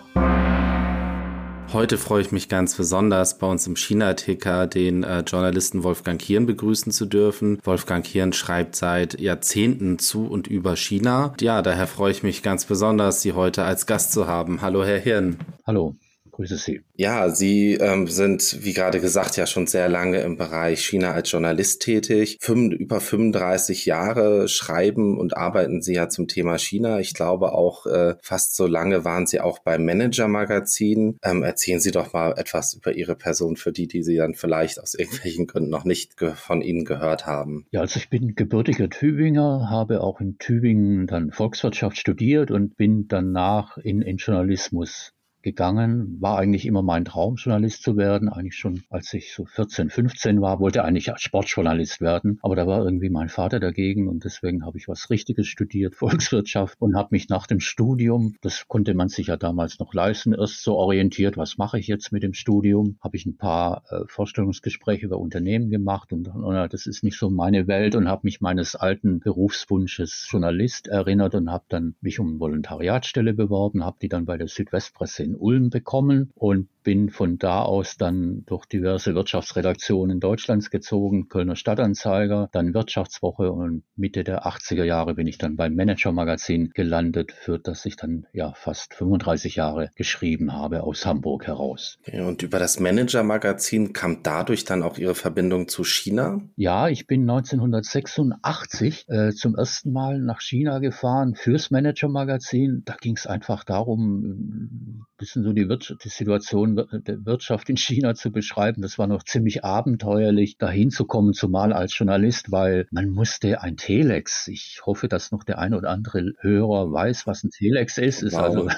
[1.71, 6.45] Heute freue ich mich ganz besonders, bei uns im China-Ticker den äh, Journalisten Wolfgang Kirn
[6.45, 7.59] begrüßen zu dürfen.
[7.63, 11.33] Wolfgang Kirn schreibt seit Jahrzehnten zu und über China.
[11.39, 14.61] Ja, daher freue ich mich ganz besonders, Sie heute als Gast zu haben.
[14.61, 15.37] Hallo, Herr Hirn.
[15.65, 15.95] Hallo.
[16.41, 16.81] Grüße Sie.
[16.95, 21.29] Ja, Sie ähm, sind, wie gerade gesagt, ja schon sehr lange im Bereich China als
[21.29, 22.39] Journalist tätig.
[22.41, 26.99] Fünf, über 35 Jahre schreiben und arbeiten Sie ja zum Thema China.
[26.99, 31.19] Ich glaube auch äh, fast so lange waren Sie auch beim Manager-Magazin.
[31.21, 34.81] Ähm, erzählen Sie doch mal etwas über Ihre Person für die, die Sie dann vielleicht
[34.81, 37.67] aus irgendwelchen Gründen noch nicht von Ihnen gehört haben.
[37.69, 43.07] Ja, also ich bin gebürtiger Tübinger, habe auch in Tübingen dann Volkswirtschaft studiert und bin
[43.07, 46.17] danach in, in Journalismus gegangen.
[46.21, 48.29] War eigentlich immer mein Traum, Journalist zu werden.
[48.29, 52.39] Eigentlich schon, als ich so 14, 15 war, wollte eigentlich Sportjournalist werden.
[52.41, 56.75] Aber da war irgendwie mein Vater dagegen und deswegen habe ich was Richtiges studiert, Volkswirtschaft
[56.79, 60.63] und habe mich nach dem Studium, das konnte man sich ja damals noch leisten, erst
[60.63, 62.97] so orientiert, was mache ich jetzt mit dem Studium?
[63.01, 67.29] Habe ich ein paar äh, Vorstellungsgespräche über Unternehmen gemacht und, und das ist nicht so
[67.29, 72.39] meine Welt und habe mich meines alten Berufswunsches Journalist erinnert und habe dann mich um
[72.39, 76.31] Volontariatstelle beworben, habe die dann bei der Südwestpresse in Ulm bekommen.
[76.35, 83.51] Und bin von da aus dann durch diverse Wirtschaftsredaktionen Deutschlands gezogen, Kölner Stadtanzeiger, dann Wirtschaftswoche
[83.51, 87.95] und Mitte der 80er Jahre bin ich dann beim Manager Magazin gelandet, für das ich
[87.95, 91.99] dann ja fast 35 Jahre geschrieben habe aus Hamburg heraus.
[92.11, 96.41] Und über das Manager Magazin kam dadurch dann auch Ihre Verbindung zu China?
[96.55, 102.83] Ja, ich bin 1986 äh, zum ersten Mal nach China gefahren fürs Manager Magazin.
[102.85, 107.77] Da ging es einfach darum, ein bisschen so die, Wirtschaft, die Situation der Wirtschaft in
[107.77, 108.81] China zu beschreiben.
[108.81, 114.47] Das war noch ziemlich abenteuerlich, da hinzukommen, zumal als Journalist, weil man musste ein Telex,
[114.47, 118.33] ich hoffe, dass noch der ein oder andere Hörer weiß, was ein Telex ist, ist
[118.33, 118.41] wow.
[118.41, 118.69] also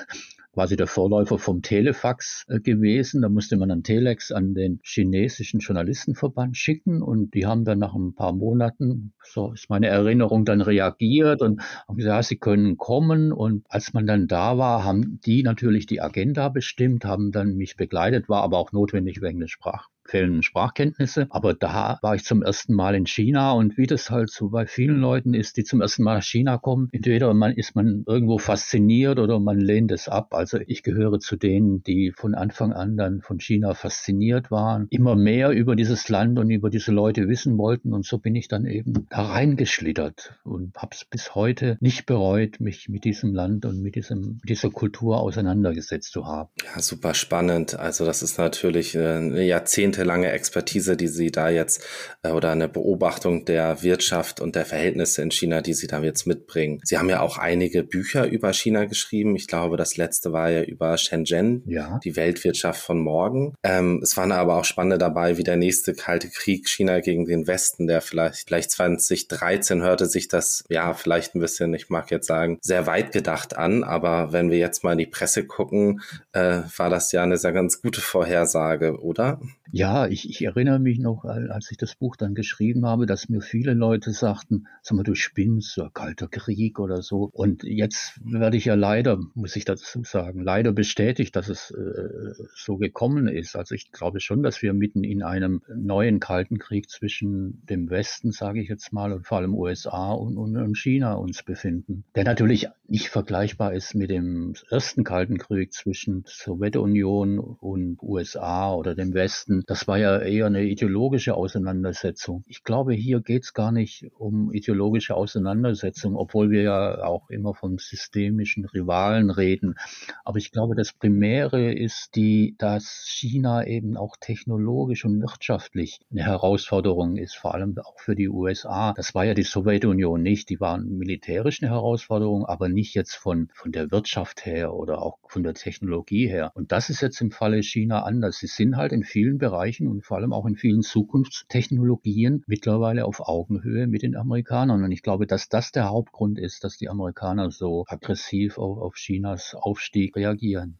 [0.53, 3.23] quasi der Vorläufer vom Telefax äh, gewesen.
[3.23, 7.95] Da musste man ein Telex an den chinesischen Journalistenverband schicken und die haben dann nach
[7.95, 12.77] ein paar Monaten, so ist meine Erinnerung, dann reagiert und haben gesagt, ja, sie können
[12.77, 13.31] kommen.
[13.31, 17.75] Und als man dann da war, haben die natürlich die Agenda bestimmt, haben dann mich
[17.75, 21.27] begleitet, war aber auch notwendig wegen des Sprach fehlenden Sprachkenntnisse.
[21.29, 24.65] Aber da war ich zum ersten Mal in China und wie das halt so bei
[24.65, 28.37] vielen Leuten ist, die zum ersten Mal nach China kommen, entweder man ist man irgendwo
[28.37, 30.33] fasziniert oder man lehnt es ab.
[30.33, 35.15] Also ich gehöre zu denen, die von Anfang an dann von China fasziniert waren, immer
[35.15, 38.65] mehr über dieses Land und über diese Leute wissen wollten und so bin ich dann
[38.65, 43.81] eben da reingeschlittert und habe es bis heute nicht bereut, mich mit diesem Land und
[43.81, 46.49] mit diesem dieser Kultur auseinandergesetzt zu haben.
[46.63, 47.77] Ja, super spannend.
[47.77, 51.83] Also das ist natürlich äh, eine Jahrzehnt jahrzehntelange Expertise, die Sie da jetzt
[52.23, 56.25] äh, oder eine Beobachtung der Wirtschaft und der Verhältnisse in China, die Sie da jetzt
[56.25, 56.81] mitbringen.
[56.83, 59.35] Sie haben ja auch einige Bücher über China geschrieben.
[59.35, 61.99] Ich glaube, das letzte war ja über Shenzhen, ja.
[62.03, 63.53] die Weltwirtschaft von morgen.
[63.63, 67.47] Ähm, es waren aber auch spannende dabei, wie der nächste Kalte Krieg China gegen den
[67.47, 72.27] Westen, der vielleicht, vielleicht 2013 hörte sich das, ja, vielleicht ein bisschen, ich mag jetzt
[72.27, 73.83] sagen, sehr weit gedacht an.
[73.83, 76.01] Aber wenn wir jetzt mal in die Presse gucken,
[76.33, 79.39] äh, war das ja eine sehr ganz gute Vorhersage, oder?
[79.71, 83.41] Ja, ich, ich erinnere mich noch, als ich das Buch dann geschrieben habe, dass mir
[83.41, 87.29] viele Leute sagten, sag mal, du spinnst, so kalter Krieg oder so.
[87.33, 92.33] Und jetzt werde ich ja leider, muss ich dazu sagen, leider bestätigt, dass es äh,
[92.55, 93.55] so gekommen ist.
[93.55, 98.31] Also ich glaube schon, dass wir mitten in einem neuen kalten Krieg zwischen dem Westen,
[98.31, 102.03] sage ich jetzt mal, und vor allem USA und, und, und China uns befinden.
[102.15, 108.95] Der natürlich nicht vergleichbar ist mit dem ersten kalten Krieg zwischen Sowjetunion und USA oder
[108.95, 112.43] dem Westen das war ja eher eine ideologische Auseinandersetzung.
[112.47, 117.53] Ich glaube, hier geht es gar nicht um ideologische Auseinandersetzung, obwohl wir ja auch immer
[117.53, 119.75] von systemischen Rivalen reden.
[120.23, 126.23] Aber ich glaube, das Primäre ist die, dass China eben auch technologisch und wirtschaftlich eine
[126.23, 128.93] Herausforderung ist, vor allem auch für die USA.
[128.93, 130.49] Das war ja die Sowjetunion nicht.
[130.49, 135.17] Die waren militärisch eine Herausforderung, aber nicht jetzt von, von der Wirtschaft her oder auch
[135.27, 136.51] von der Technologie her.
[136.55, 138.37] Und das ist jetzt im Falle China anders.
[138.37, 143.19] Sie sind halt in vielen Bereichen und vor allem auch in vielen Zukunftstechnologien mittlerweile auf
[143.21, 144.83] Augenhöhe mit den Amerikanern.
[144.83, 148.95] Und ich glaube, dass das der Hauptgrund ist, dass die Amerikaner so aggressiv auf, auf
[148.95, 150.77] Chinas Aufstieg reagieren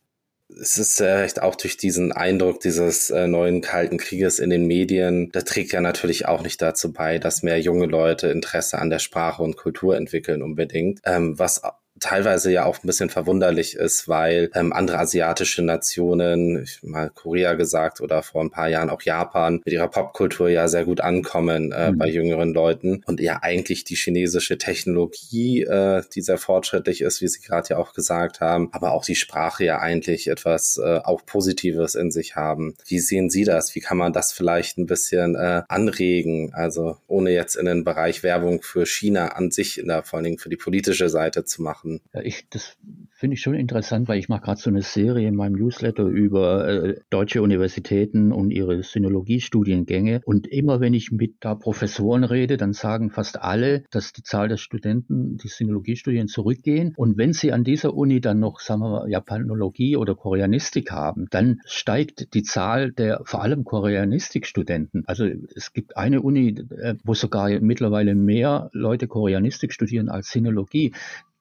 [0.61, 5.31] es ist vielleicht auch durch diesen Eindruck dieses äh, neuen Kalten Krieges in den Medien,
[5.31, 8.99] da trägt ja natürlich auch nicht dazu bei, dass mehr junge Leute Interesse an der
[8.99, 10.99] Sprache und Kultur entwickeln unbedingt.
[11.05, 11.61] Ähm, was
[12.03, 17.53] teilweise ja auch ein bisschen verwunderlich ist, weil ähm, andere asiatische Nationen, ich mal Korea
[17.53, 21.71] gesagt oder vor ein paar Jahren auch Japan, mit ihrer Popkultur ja sehr gut ankommen
[21.71, 21.97] äh, mhm.
[21.97, 27.29] bei jüngeren Leuten und ja eigentlich die chinesische Technologie, äh, die sehr fortschrittlich ist, wie
[27.29, 31.25] Sie gerade ja auch gesagt haben, aber auch die Sprache ja eigentlich etwas äh, auch
[31.25, 32.75] Positives in sich haben.
[32.85, 33.75] Wie sehen Sie das?
[33.75, 36.53] Wie kann man das vielleicht ein bisschen äh, anregen?
[36.53, 40.25] Also ohne jetzt in den Bereich Werbung für China an sich, in der, vor allen
[40.25, 41.92] Dingen für die politische Seite zu machen.
[42.13, 42.77] Ja, ich, das
[43.11, 46.67] finde ich schon interessant, weil ich mache gerade so eine Serie in meinem Newsletter über
[46.67, 50.21] äh, deutsche Universitäten und ihre Sinologiestudiengänge.
[50.25, 54.47] Und immer wenn ich mit da Professoren rede, dann sagen fast alle, dass die Zahl
[54.47, 56.93] der Studenten die Sinologiestudien zurückgehen.
[56.95, 61.27] Und wenn sie an dieser Uni dann noch, sagen wir mal, Japanologie oder Koreanistik haben,
[61.29, 65.03] dann steigt die Zahl der vor allem Koreanistikstudenten.
[65.05, 65.25] Also
[65.55, 70.93] es gibt eine Uni, äh, wo sogar mittlerweile mehr Leute Koreanistik studieren als Sinologie.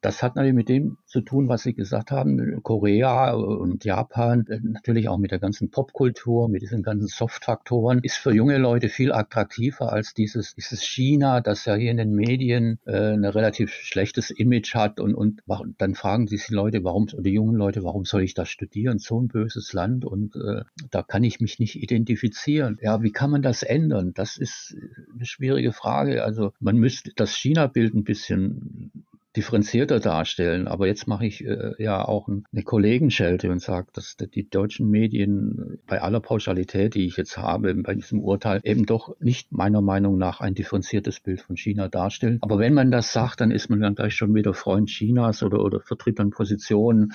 [0.02, 5.08] Das hat natürlich mit dem zu tun, was Sie gesagt haben, Korea und Japan, natürlich
[5.08, 9.92] auch mit der ganzen Popkultur, mit diesen ganzen Soft-Faktoren, ist für junge Leute viel attraktiver
[9.92, 14.74] als dieses, dieses China, das ja hier in den Medien äh, ein relativ schlechtes Image
[14.74, 15.42] hat und, und
[15.78, 18.98] dann fragen sich die Leute, warum, die jungen Leute, warum soll ich das studieren?
[18.98, 22.76] So ein böses Land und äh, da kann ich mich nicht identifizieren.
[22.82, 24.12] Ja, wie kann man das ändern?
[24.14, 24.76] Das ist
[25.14, 26.24] eine schwierige Frage.
[26.24, 28.90] Also man müsste das China-Bild ein bisschen
[29.36, 30.68] differenzierter darstellen.
[30.68, 35.78] Aber jetzt mache ich äh, ja auch eine Kollegenschelte und sage, dass die deutschen Medien
[35.86, 40.18] bei aller Pauschalität, die ich jetzt habe bei diesem Urteil, eben doch nicht meiner Meinung
[40.18, 42.38] nach ein differenziertes Bild von China darstellen.
[42.42, 45.60] Aber wenn man das sagt, dann ist man dann gleich schon wieder Freund Chinas oder,
[45.60, 47.12] oder vertritt dann Positionen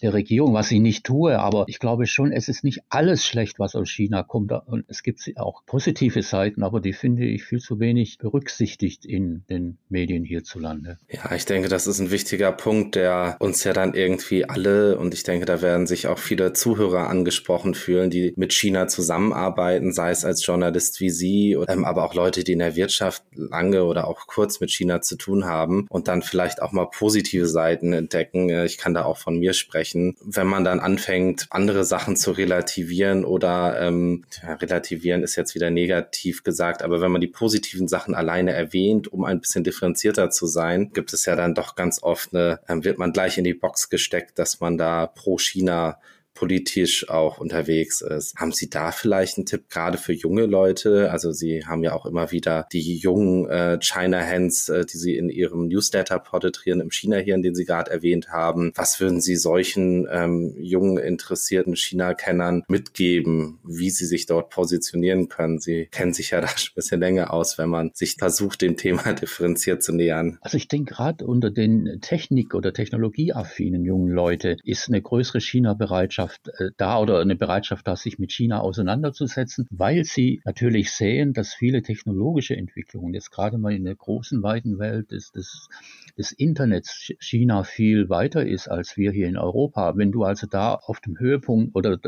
[0.00, 1.38] der Regierung, was ich nicht tue.
[1.38, 4.52] Aber ich glaube schon, es ist nicht alles schlecht, was aus China kommt.
[4.66, 9.44] Und es gibt auch positive Seiten, aber die finde ich viel zu wenig berücksichtigt in
[9.50, 10.98] den Medien hierzulande.
[11.10, 14.96] Ja, ich denke, denke, das ist ein wichtiger Punkt, der uns ja dann irgendwie alle,
[14.96, 19.92] und ich denke, da werden sich auch viele Zuhörer angesprochen fühlen, die mit China zusammenarbeiten,
[19.92, 23.82] sei es als Journalist wie Sie, ähm, aber auch Leute, die in der Wirtschaft lange
[23.82, 27.92] oder auch kurz mit China zu tun haben und dann vielleicht auch mal positive Seiten
[27.92, 28.50] entdecken.
[28.50, 30.14] Äh, ich kann da auch von mir sprechen.
[30.24, 35.70] Wenn man dann anfängt, andere Sachen zu relativieren oder ähm, ja, relativieren ist jetzt wieder
[35.70, 40.46] negativ gesagt, aber wenn man die positiven Sachen alleine erwähnt, um ein bisschen differenzierter zu
[40.46, 43.44] sein, gibt es ja dann dann doch ganz oft eine, ähm, wird man gleich in
[43.44, 45.98] die Box gesteckt, dass man da pro China
[46.38, 48.36] politisch auch unterwegs ist.
[48.36, 51.10] Haben Sie da vielleicht einen Tipp gerade für junge Leute?
[51.10, 55.16] Also Sie haben ja auch immer wieder die jungen äh, China Hands, äh, die Sie
[55.16, 58.70] in Ihrem Newsletter porträtieren im China-Hirn, den Sie gerade erwähnt haben.
[58.76, 65.58] Was würden Sie solchen ähm, jungen, interessierten China-Kennern mitgeben, wie sie sich dort positionieren können?
[65.58, 68.76] Sie kennen sich ja da schon ein bisschen länger aus, wenn man sich versucht, dem
[68.76, 70.38] Thema differenziert zu nähern.
[70.40, 76.27] Also ich denke gerade unter den Technik- oder technologieaffinen jungen Leute ist eine größere China-Bereitschaft
[76.28, 81.32] Bereitschaft äh, da oder eine Bereitschaft da, sich mit China auseinanderzusetzen, weil sie natürlich sehen,
[81.32, 85.68] dass viele technologische Entwicklungen, jetzt gerade mal in der großen, weiten Welt des, des,
[86.16, 89.96] des Internets China viel weiter ist als wir hier in Europa.
[89.96, 91.98] Wenn du also da auf dem Höhepunkt oder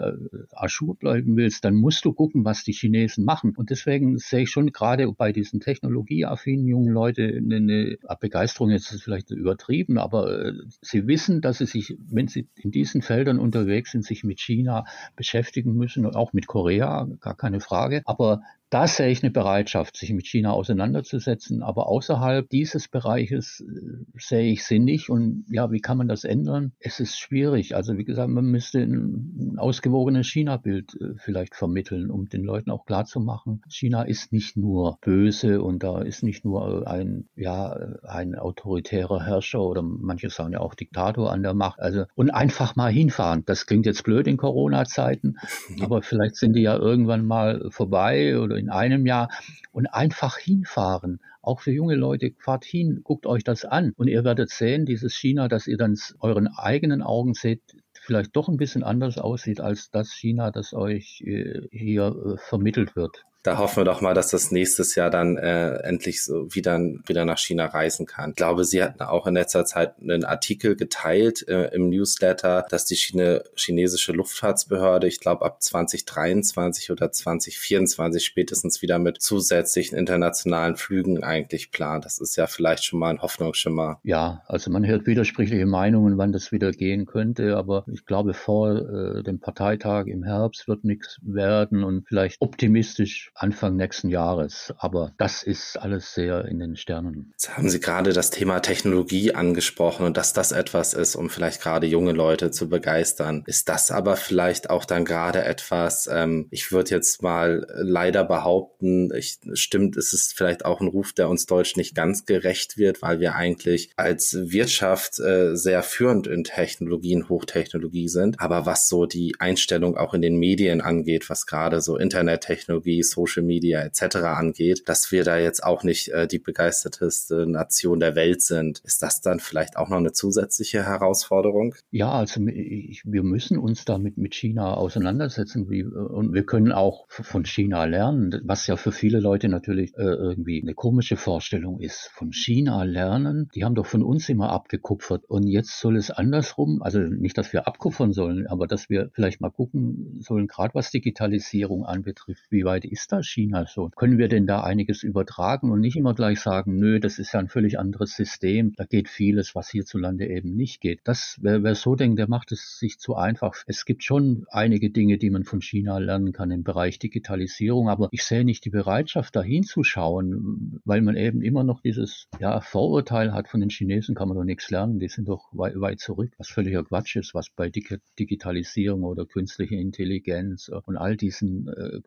[0.53, 3.55] Aschur bleiben willst, dann musst du gucken, was die Chinesen machen.
[3.57, 8.93] Und deswegen sehe ich schon gerade bei diesen technologieaffinen jungen Leuten eine, eine Begeisterung, jetzt
[8.93, 10.53] ist vielleicht übertrieben, aber äh,
[10.83, 14.85] sie wissen, dass sie sich, wenn sie in diesen Feldern unterwegs sind, sich mit China
[15.17, 18.03] beschäftigen müssen und auch mit Korea, gar keine Frage.
[18.05, 21.63] Aber da sehe ich eine Bereitschaft, sich mit China auseinanderzusetzen.
[21.63, 25.11] Aber außerhalb dieses Bereiches äh, sehe ich sie nicht.
[25.11, 26.73] Und ja, wie kann man das ändern?
[26.79, 27.75] Es ist schwierig.
[27.75, 32.87] Also wie gesagt, man müsste ein, ausgewogenes China-Bild äh, vielleicht vermitteln, um den Leuten auch
[32.87, 37.73] klarzumachen, China ist nicht nur böse und da ist nicht nur ein, ja,
[38.05, 41.81] ein autoritärer Herrscher oder manche sagen ja auch Diktator an der Macht.
[41.81, 43.43] Also, und einfach mal hinfahren.
[43.47, 45.39] Das klingt jetzt blöd in Corona-Zeiten,
[45.81, 49.29] aber vielleicht sind die ja irgendwann mal vorbei oder in einem Jahr
[49.73, 51.21] und einfach hinfahren.
[51.43, 55.15] Auch für junge Leute, fahrt hin, guckt euch das an und ihr werdet sehen, dieses
[55.15, 57.63] China, das ihr dann euren eigenen Augen seht,
[58.01, 62.95] vielleicht doch ein bisschen anders aussieht als das China, das euch äh, hier äh, vermittelt
[62.95, 66.79] wird da hoffen wir doch mal, dass das nächstes Jahr dann äh, endlich so wieder,
[67.07, 68.31] wieder nach China reisen kann.
[68.31, 72.85] Ich glaube, Sie hatten auch in letzter Zeit einen Artikel geteilt äh, im Newsletter, dass
[72.85, 80.77] die Chine, chinesische Luftfahrtsbehörde, ich glaube, ab 2023 oder 2024 spätestens wieder mit zusätzlichen internationalen
[80.77, 82.05] Flügen eigentlich plant.
[82.05, 84.01] Das ist ja vielleicht schon mal ein Hoffnungsschimmer.
[84.03, 88.71] Ja, also man hört widersprüchliche Meinungen, wann das wieder gehen könnte, aber ich glaube, vor
[88.71, 94.75] äh, dem Parteitag im Herbst wird nichts werden und vielleicht optimistisch Anfang nächsten Jahres.
[94.77, 97.33] Aber das ist alles sehr in den Sternen.
[97.33, 101.63] Jetzt haben Sie gerade das Thema Technologie angesprochen und dass das etwas ist, um vielleicht
[101.63, 103.43] gerade junge Leute zu begeistern.
[103.47, 109.11] Ist das aber vielleicht auch dann gerade etwas, ähm, ich würde jetzt mal leider behaupten,
[109.15, 113.01] ich, stimmt, es ist vielleicht auch ein Ruf, der uns Deutsch nicht ganz gerecht wird,
[113.01, 118.39] weil wir eigentlich als Wirtschaft äh, sehr führend in Technologien, Hochtechnologie sind.
[118.39, 123.30] Aber was so die Einstellung auch in den Medien angeht, was gerade so Internettechnologie, Social
[123.37, 124.17] Media etc.
[124.17, 128.81] angeht, dass wir da jetzt auch nicht äh, die begeisterteste Nation der Welt sind.
[128.85, 131.75] Ist das dann vielleicht auch noch eine zusätzliche Herausforderung?
[131.91, 137.07] Ja, also ich, wir müssen uns damit mit China auseinandersetzen wie, und wir können auch
[137.09, 142.11] von China lernen, was ja für viele Leute natürlich äh, irgendwie eine komische Vorstellung ist.
[142.13, 146.83] Von China lernen, die haben doch von uns immer abgekupfert und jetzt soll es andersrum,
[146.83, 150.91] also nicht, dass wir abkupfern sollen, aber dass wir vielleicht mal gucken sollen, gerade was
[150.91, 153.91] Digitalisierung anbetrifft, wie weit ist da China so?
[153.97, 157.41] Können wir denn da einiges übertragen und nicht immer gleich sagen, nö, das ist ja
[157.41, 161.01] ein völlig anderes System, da geht vieles, was hierzulande eben nicht geht.
[161.05, 163.63] Das, wer, wer so denkt, der macht es sich zu einfach.
[163.67, 168.09] Es gibt schon einige Dinge, die man von China lernen kann im Bereich Digitalisierung, aber
[168.13, 173.33] ich sehe nicht die Bereitschaft, da hinzuschauen, weil man eben immer noch dieses ja, Vorurteil
[173.33, 176.33] hat, von den Chinesen kann man doch nichts lernen, die sind doch weit, weit zurück,
[176.39, 177.71] was völliger Quatsch ist, was bei
[178.19, 182.01] Digitalisierung oder künstlicher Intelligenz und all diesen äh,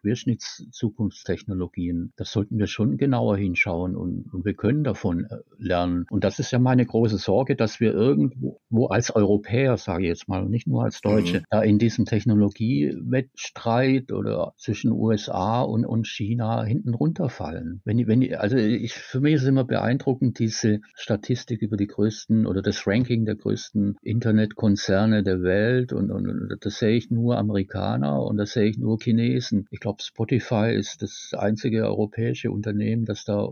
[0.93, 6.05] Querschnittszukunftstechnologien, das sollten wir schon genauer hinschauen und, und wir können davon äh, lernen.
[6.09, 10.27] Und das ist ja meine große Sorge, dass wir irgendwo als Europäer, sage ich jetzt
[10.27, 11.43] mal, nicht nur als Deutsche, mhm.
[11.49, 17.81] da in diesem Technologiewettstreit oder zwischen USA und, und China hinten runterfallen.
[17.85, 22.61] Wenn, wenn, also ich, für mich ist immer beeindruckend diese Statistik über die größten oder
[22.61, 28.23] das Ranking der größten Internetkonzerne der Welt und, und, und das sehe ich nur Amerikaner
[28.23, 29.67] und das sehe ich nur Chinesen.
[29.71, 33.49] Ich glaube, Spotify ist das einzige europäische Unternehmen, das da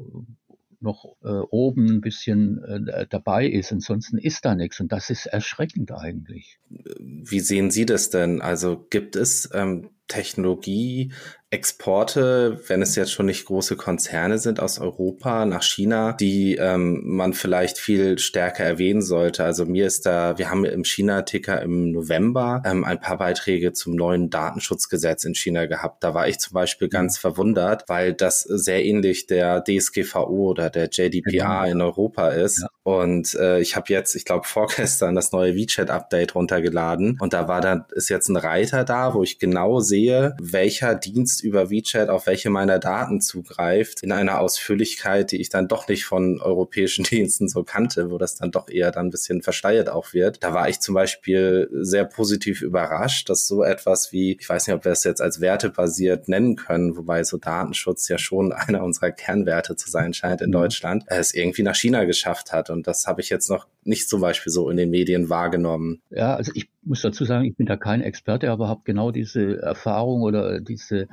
[0.82, 3.72] noch äh, oben ein bisschen äh, dabei ist.
[3.72, 6.60] Ansonsten ist da nichts und das ist erschreckend eigentlich.
[7.00, 8.42] Wie sehen Sie das denn?
[8.42, 11.12] Also gibt es ähm, Technologie,
[11.52, 17.02] Exporte, wenn es jetzt schon nicht große Konzerne sind aus Europa nach China, die ähm,
[17.04, 19.44] man vielleicht viel stärker erwähnen sollte.
[19.44, 23.96] Also mir ist da, wir haben im China-Ticker im November ähm, ein paar Beiträge zum
[23.96, 26.06] neuen Datenschutzgesetz in China gehabt.
[26.06, 26.92] Da war ich zum Beispiel mhm.
[26.92, 31.66] ganz verwundert, weil das sehr ähnlich der DSGVO oder der JDPR genau.
[31.66, 32.62] in Europa ist.
[32.62, 32.70] Ja.
[32.84, 37.60] Und äh, ich habe jetzt, ich glaube, vorgestern das neue WeChat-Update runtergeladen und da war
[37.60, 42.28] dann, ist jetzt ein Reiter da, wo ich genau sehe, welcher Dienst über WeChat auf
[42.28, 47.48] welche meiner Daten zugreift, in einer Ausführlichkeit, die ich dann doch nicht von europäischen Diensten
[47.48, 50.44] so kannte, wo das dann doch eher dann ein bisschen versteuert auch wird.
[50.44, 54.76] Da war ich zum Beispiel sehr positiv überrascht, dass so etwas wie, ich weiß nicht,
[54.76, 59.12] ob wir es jetzt als wertebasiert nennen können, wobei so Datenschutz ja schon einer unserer
[59.12, 60.54] Kernwerte zu sein scheint in mhm.
[60.54, 62.70] Deutschland, es irgendwie nach China geschafft hat.
[62.70, 66.02] Und das habe ich jetzt noch nicht zum Beispiel so in den Medien wahrgenommen.
[66.10, 69.62] Ja, also ich muss dazu sagen, ich bin da kein Experte, aber habe genau diese
[69.62, 71.08] Erfahrung oder diese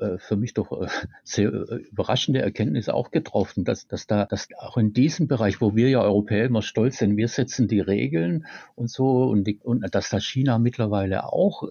[0.00, 0.86] äh, für mich doch äh,
[1.24, 5.74] sehr äh, überraschende Erkenntnis auch getroffen, dass, dass da, dass auch in diesem Bereich, wo
[5.74, 9.82] wir ja Europäer immer stolz sind, wir setzen die Regeln und so und, die, und
[9.94, 11.64] dass da China mittlerweile auch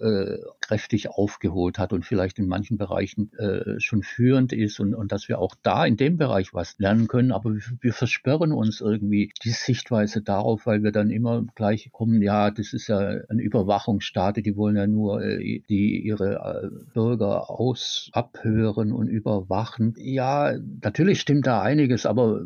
[0.68, 5.28] kräftig aufgeholt hat und vielleicht in manchen Bereichen äh, schon führend ist und, und dass
[5.28, 9.32] wir auch da in dem Bereich was lernen können, aber wir, wir versperren uns irgendwie
[9.42, 14.36] die Sichtweise darauf, weil wir dann immer gleich kommen, ja, das ist ja ein Überwachungsstaat,
[14.36, 19.94] die wollen ja nur äh, die ihre äh, Bürger aus abhören und überwachen.
[19.96, 20.52] Ja,
[20.82, 22.42] natürlich stimmt da einiges, aber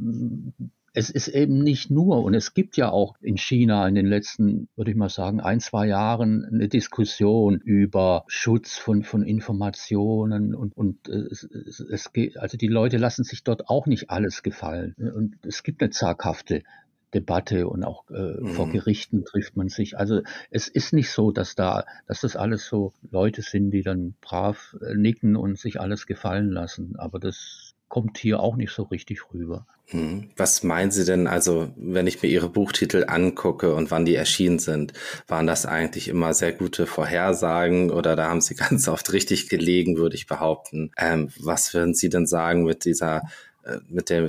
[0.94, 4.68] es ist eben nicht nur, und es gibt ja auch in China in den letzten,
[4.76, 10.76] würde ich mal sagen, ein, zwei Jahren eine Diskussion über Schutz von, von Informationen und,
[10.76, 14.94] und es, es, es geht, also die Leute lassen sich dort auch nicht alles gefallen.
[14.98, 16.62] Und es gibt eine zaghafte
[17.14, 18.48] Debatte und auch äh, mhm.
[18.48, 19.98] vor Gerichten trifft man sich.
[19.98, 24.14] Also es ist nicht so, dass da, dass das alles so Leute sind, die dann
[24.20, 26.96] brav äh, nicken und sich alles gefallen lassen.
[26.96, 29.66] Aber das kommt hier auch nicht so richtig rüber.
[29.90, 30.30] Mhm.
[30.38, 34.58] Was meinen Sie denn, also wenn ich mir Ihre Buchtitel angucke und wann die erschienen
[34.58, 34.94] sind,
[35.28, 39.98] waren das eigentlich immer sehr gute Vorhersagen oder da haben Sie ganz oft richtig gelegen,
[39.98, 40.90] würde ich behaupten.
[40.96, 43.24] Ähm, was würden Sie denn sagen mit dieser
[43.88, 44.28] mit dem,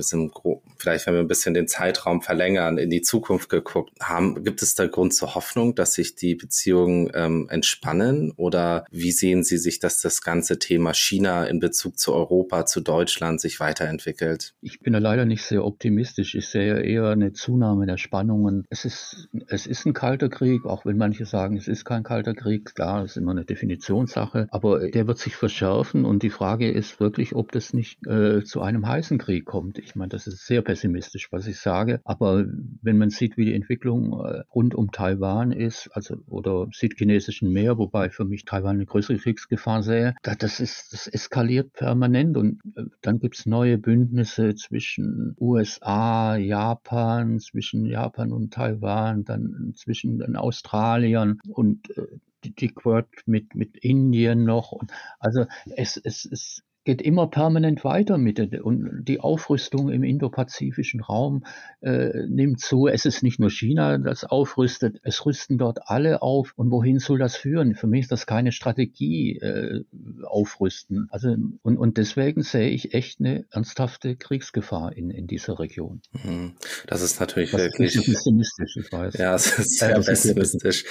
[0.78, 4.74] vielleicht wenn wir ein bisschen den Zeitraum verlängern, in die Zukunft geguckt haben, gibt es
[4.74, 8.32] da Grund zur Hoffnung, dass sich die Beziehungen ähm, entspannen?
[8.36, 12.80] Oder wie sehen Sie sich, dass das ganze Thema China in Bezug zu Europa, zu
[12.80, 14.54] Deutschland sich weiterentwickelt?
[14.60, 16.34] Ich bin da leider nicht sehr optimistisch.
[16.34, 18.64] Ich sehe eher eine Zunahme der Spannungen.
[18.70, 22.34] Es ist, es ist ein kalter Krieg, auch wenn manche sagen, es ist kein kalter
[22.34, 22.74] Krieg.
[22.74, 27.34] Klar, ist immer eine Definitionssache, aber der wird sich verschärfen und die Frage ist wirklich,
[27.34, 29.78] ob das nicht äh, zu einem heißen Krieg kommt.
[29.78, 32.44] Ich meine, das ist sehr pessimistisch, was ich sage, aber
[32.82, 37.78] wenn man sieht, wie die Entwicklung äh, rund um Taiwan ist, also oder südchinesischen Meer,
[37.78, 42.84] wobei für mich Taiwan eine größere Kriegsgefahr sähe, das ist, das eskaliert permanent und äh,
[43.00, 50.36] dann gibt es neue Bündnisse zwischen USA, Japan, zwischen Japan und Taiwan, dann zwischen den
[50.36, 52.06] Australiern und äh,
[52.44, 54.72] die Quad mit, mit Indien noch.
[54.72, 55.46] Und also
[55.76, 61.44] es, es, es geht immer permanent weiter mit und die Aufrüstung im indopazifischen Raum
[61.80, 62.88] äh, nimmt zu.
[62.88, 66.52] Es ist nicht nur China, das aufrüstet, es rüsten dort alle auf.
[66.56, 67.74] Und wohin soll das führen?
[67.74, 69.84] Für mich ist das keine Strategie, äh,
[70.24, 71.08] aufrüsten.
[71.10, 76.02] Also und, und deswegen sehe ich echt eine ernsthafte Kriegsgefahr in, in dieser Region.
[76.12, 76.54] Mhm.
[76.86, 79.14] Das ist natürlich das wirklich ist pessimistisch, ich weiß.
[79.14, 80.84] Ja, es ist sehr äh, pessimistisch.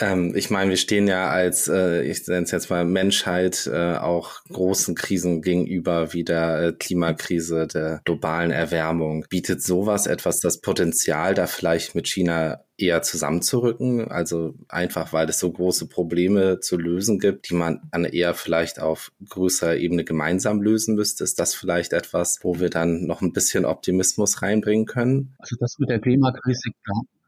[0.00, 3.96] Ähm, ich meine, wir stehen ja als, äh, ich nenne es jetzt mal Menschheit, äh,
[3.96, 9.24] auch großen Krisen Krisen gegenüber wie der äh, Klimakrise, der globalen Erwärmung.
[9.28, 14.10] Bietet sowas etwas das Potenzial, da vielleicht mit China eher zusammenzurücken?
[14.10, 18.80] Also einfach, weil es so große Probleme zu lösen gibt, die man dann eher vielleicht
[18.80, 21.24] auf größerer Ebene gemeinsam lösen müsste.
[21.24, 25.34] Ist das vielleicht etwas, wo wir dann noch ein bisschen Optimismus reinbringen können?
[25.38, 26.70] Also das mit der Klimakrise,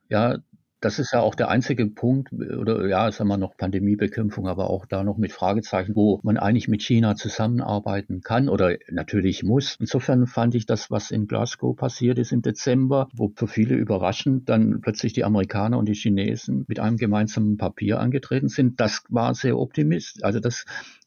[0.08, 0.38] ja,
[0.80, 4.86] das ist ja auch der einzige Punkt, oder ja, sagen wir noch Pandemiebekämpfung, aber auch
[4.86, 9.76] da noch mit Fragezeichen, wo man eigentlich mit China zusammenarbeiten kann oder natürlich muss.
[9.78, 14.48] Insofern fand ich das, was in Glasgow passiert ist im Dezember, wo für viele überraschend
[14.48, 19.34] dann plötzlich die Amerikaner und die Chinesen mit einem gemeinsamen Papier angetreten sind, das war
[19.34, 20.24] sehr optimistisch.
[20.24, 20.64] Also das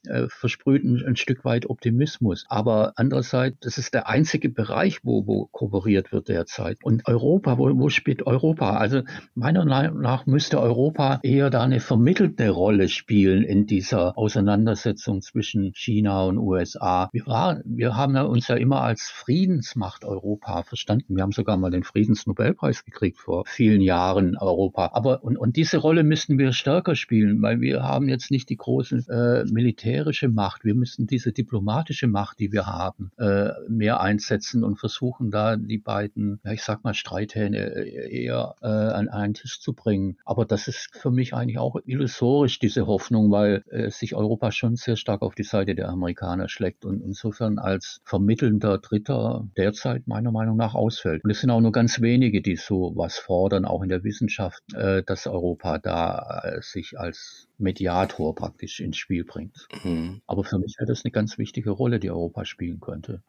[0.08, 2.46] äh, versprüht ein, ein, Stück weit Optimismus.
[2.50, 6.78] Aber andererseits, das ist der einzige Bereich, wo, wo kooperiert wird derzeit.
[6.84, 8.78] Und Europa, wo, wo spielt Europa?
[8.78, 9.02] Also
[9.36, 15.74] meiner Meinung nach müsste Europa eher da eine vermittelte Rolle spielen in dieser Auseinandersetzung zwischen
[15.74, 17.10] China und USA.
[17.14, 21.16] Wir, war, wir haben uns ja immer als Friedensmacht Europa verstanden.
[21.16, 24.92] Wir haben sogar mal den Friedensnobelpreis gekriegt vor vielen Jahren Europa.
[24.94, 28.58] Aber und, und diese Rolle müssten wir stärker spielen, weil wir haben jetzt nicht die
[28.58, 34.02] großen äh, Militär militärische Macht, wir müssen diese diplomatische Macht, die wir haben, äh, mehr
[34.02, 39.08] einsetzen und versuchen da die beiden, ja, ich sag mal, Streithähne äh, eher äh, an
[39.10, 40.18] einen Tisch zu bringen.
[40.26, 44.96] Aber das ist für mich eigentlich auch illusorisch, diese Hoffnung, weil sich Europa schon sehr
[44.96, 50.58] stark auf die Seite der Amerikaner schlägt und insofern als vermittelnder Dritter derzeit meiner Meinung
[50.58, 51.24] nach ausfällt.
[51.24, 54.64] Und es sind auch nur ganz wenige, die so was fordern, auch in der Wissenschaft,
[55.06, 59.68] dass Europa da sich als Mediator praktisch ins Spiel bringt.
[59.84, 60.22] Mhm.
[60.28, 63.24] Aber für mich wäre das eine ganz wichtige Rolle, die Europa spielen könnte.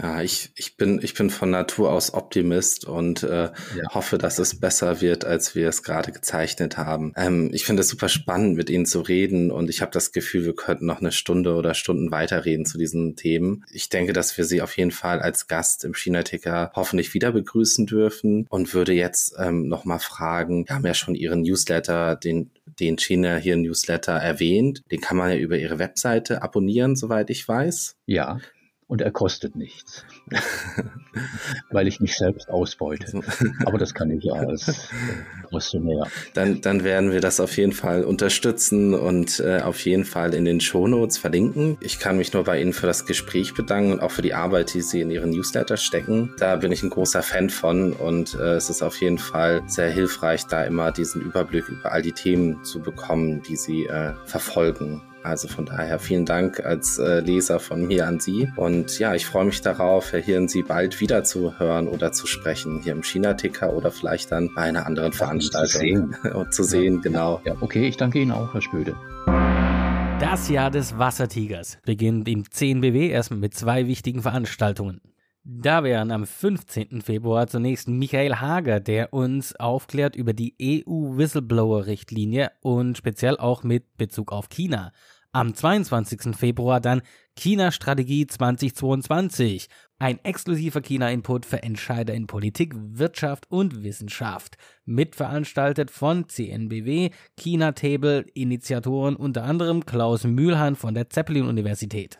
[0.00, 3.52] Ja, ich, ich, bin, ich bin von Natur aus Optimist und äh, ja.
[3.94, 7.12] hoffe, dass es besser wird, als wir es gerade gezeichnet haben.
[7.16, 10.44] Ähm, ich finde es super spannend, mit Ihnen zu reden und ich habe das Gefühl,
[10.44, 13.64] wir könnten noch eine Stunde oder Stunden weiterreden zu diesen Themen.
[13.70, 17.86] Ich denke, dass wir Sie auf jeden Fall als Gast im China-Ticker hoffentlich wieder begrüßen
[17.86, 22.98] dürfen und würde jetzt ähm, nochmal fragen, wir haben ja schon Ihren Newsletter, den den
[22.98, 24.82] China hier Newsletter erwähnt.
[24.90, 27.96] Den kann man ja über ihre Webseite abonnieren, soweit ich weiß.
[28.04, 28.38] Ja
[28.88, 30.04] und er kostet nichts,
[31.70, 33.20] weil ich mich selbst ausbeute.
[33.64, 34.90] Aber das kann ich ja als
[35.50, 36.06] Missionär.
[36.34, 40.44] Dann, dann werden wir das auf jeden Fall unterstützen und äh, auf jeden Fall in
[40.44, 41.76] den Shownotes verlinken.
[41.80, 44.72] Ich kann mich nur bei Ihnen für das Gespräch bedanken und auch für die Arbeit,
[44.74, 46.34] die Sie in Ihren Newsletter stecken.
[46.38, 49.90] Da bin ich ein großer Fan von und äh, es ist auf jeden Fall sehr
[49.90, 55.02] hilfreich, da immer diesen Überblick über all die Themen zu bekommen, die Sie äh, verfolgen.
[55.26, 58.48] Also von daher vielen Dank als äh, Leser von mir an Sie.
[58.54, 62.28] Und ja, ich freue mich darauf, Herr Hirn, Sie bald wieder zu hören oder zu
[62.28, 66.16] sprechen hier im China-Ticker oder vielleicht dann bei einer anderen Veranstaltung zu sehen.
[66.34, 67.40] und zu sehen, genau.
[67.44, 68.94] Ja, okay, ich danke Ihnen auch, Herr Spöde.
[70.20, 75.00] Das Jahr des Wassertigers beginnt im 10 BW erstmal mit zwei wichtigen Veranstaltungen.
[75.48, 77.02] Da wären am 15.
[77.02, 84.32] Februar zunächst Michael Hager, der uns aufklärt über die EU-Whistleblower-Richtlinie und speziell auch mit Bezug
[84.32, 84.90] auf China.
[85.36, 86.34] Am 22.
[86.34, 87.02] Februar dann
[87.36, 89.68] China-Strategie 2022.
[89.98, 94.56] Ein exklusiver China-Input für Entscheider in Politik, Wirtschaft und Wissenschaft.
[94.86, 102.18] Mitveranstaltet von CNBW, China-Table, Initiatoren unter anderem Klaus Mühlhahn von der Zeppelin-Universität.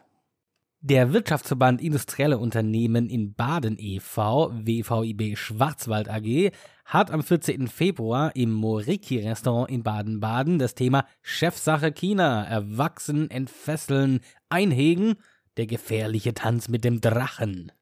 [0.88, 6.52] Der Wirtschaftsverband Industrielle Unternehmen in Baden e.V., WVIB Schwarzwald AG,
[6.84, 7.66] hat am 14.
[7.66, 15.16] Februar im Moriki-Restaurant in Baden-Baden das Thema Chefsache China, Erwachsen, Entfesseln, Einhegen,
[15.56, 17.72] der gefährliche Tanz mit dem Drachen.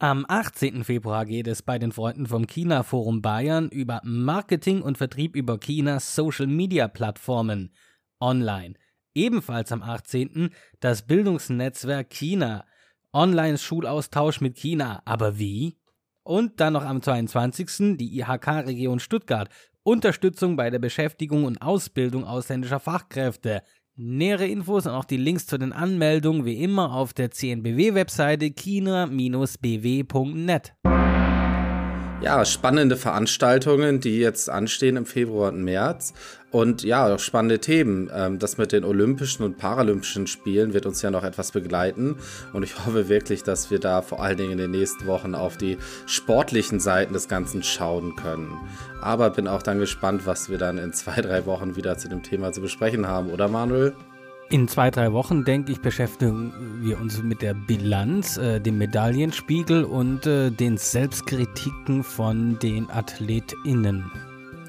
[0.00, 0.82] Am 18.
[0.82, 5.60] Februar geht es bei den Freunden vom China Forum Bayern über Marketing und Vertrieb über
[5.60, 7.70] Chinas Social Media Plattformen
[8.18, 8.74] online.
[9.14, 10.50] Ebenfalls am 18.
[10.80, 12.64] das Bildungsnetzwerk China.
[13.12, 15.02] Online-Schulaustausch mit China.
[15.04, 15.76] Aber wie?
[16.22, 17.98] Und dann noch am 22.
[17.98, 19.50] die IHK-Region Stuttgart.
[19.82, 23.62] Unterstützung bei der Beschäftigung und Ausbildung ausländischer Fachkräfte.
[23.94, 29.12] Nähere Infos und auch die Links zu den Anmeldungen wie immer auf der CNBW-Webseite kina-bw.net.
[32.22, 36.14] Ja, spannende Veranstaltungen, die jetzt anstehen im Februar und März.
[36.52, 38.12] Und ja, auch spannende Themen.
[38.14, 42.16] Ähm, das mit den Olympischen und Paralympischen Spielen wird uns ja noch etwas begleiten.
[42.52, 45.56] Und ich hoffe wirklich, dass wir da vor allen Dingen in den nächsten Wochen auf
[45.56, 48.56] die sportlichen Seiten des Ganzen schauen können.
[49.00, 52.22] Aber bin auch dann gespannt, was wir dann in zwei, drei Wochen wieder zu dem
[52.22, 53.94] Thema zu besprechen haben, oder Manuel?
[54.52, 59.82] In zwei, drei Wochen, denke ich, beschäftigen wir uns mit der Bilanz, äh, dem Medaillenspiegel
[59.82, 64.12] und äh, den Selbstkritiken von den AthletInnen.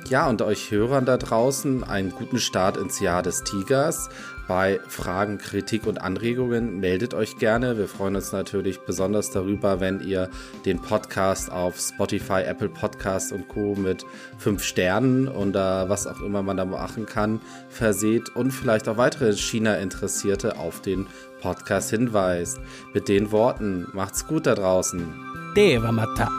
[0.08, 4.10] Ja, und euch Hörern da draußen einen guten Start ins Jahr des Tigers.
[4.48, 7.78] Bei Fragen, Kritik und Anregungen meldet euch gerne.
[7.78, 10.30] Wir freuen uns natürlich besonders darüber, wenn ihr
[10.66, 13.76] den Podcast auf Spotify, Apple Podcasts und Co.
[13.76, 14.06] mit
[14.38, 17.40] fünf Sternen oder was auch immer man da machen kann,
[17.70, 21.08] verseht und vielleicht auch weitere China-Interessierte auf den
[21.42, 22.60] Podcast hinweist.
[22.94, 25.14] Mit den Worten, macht's gut da draußen.
[25.56, 26.30] Deva Mata.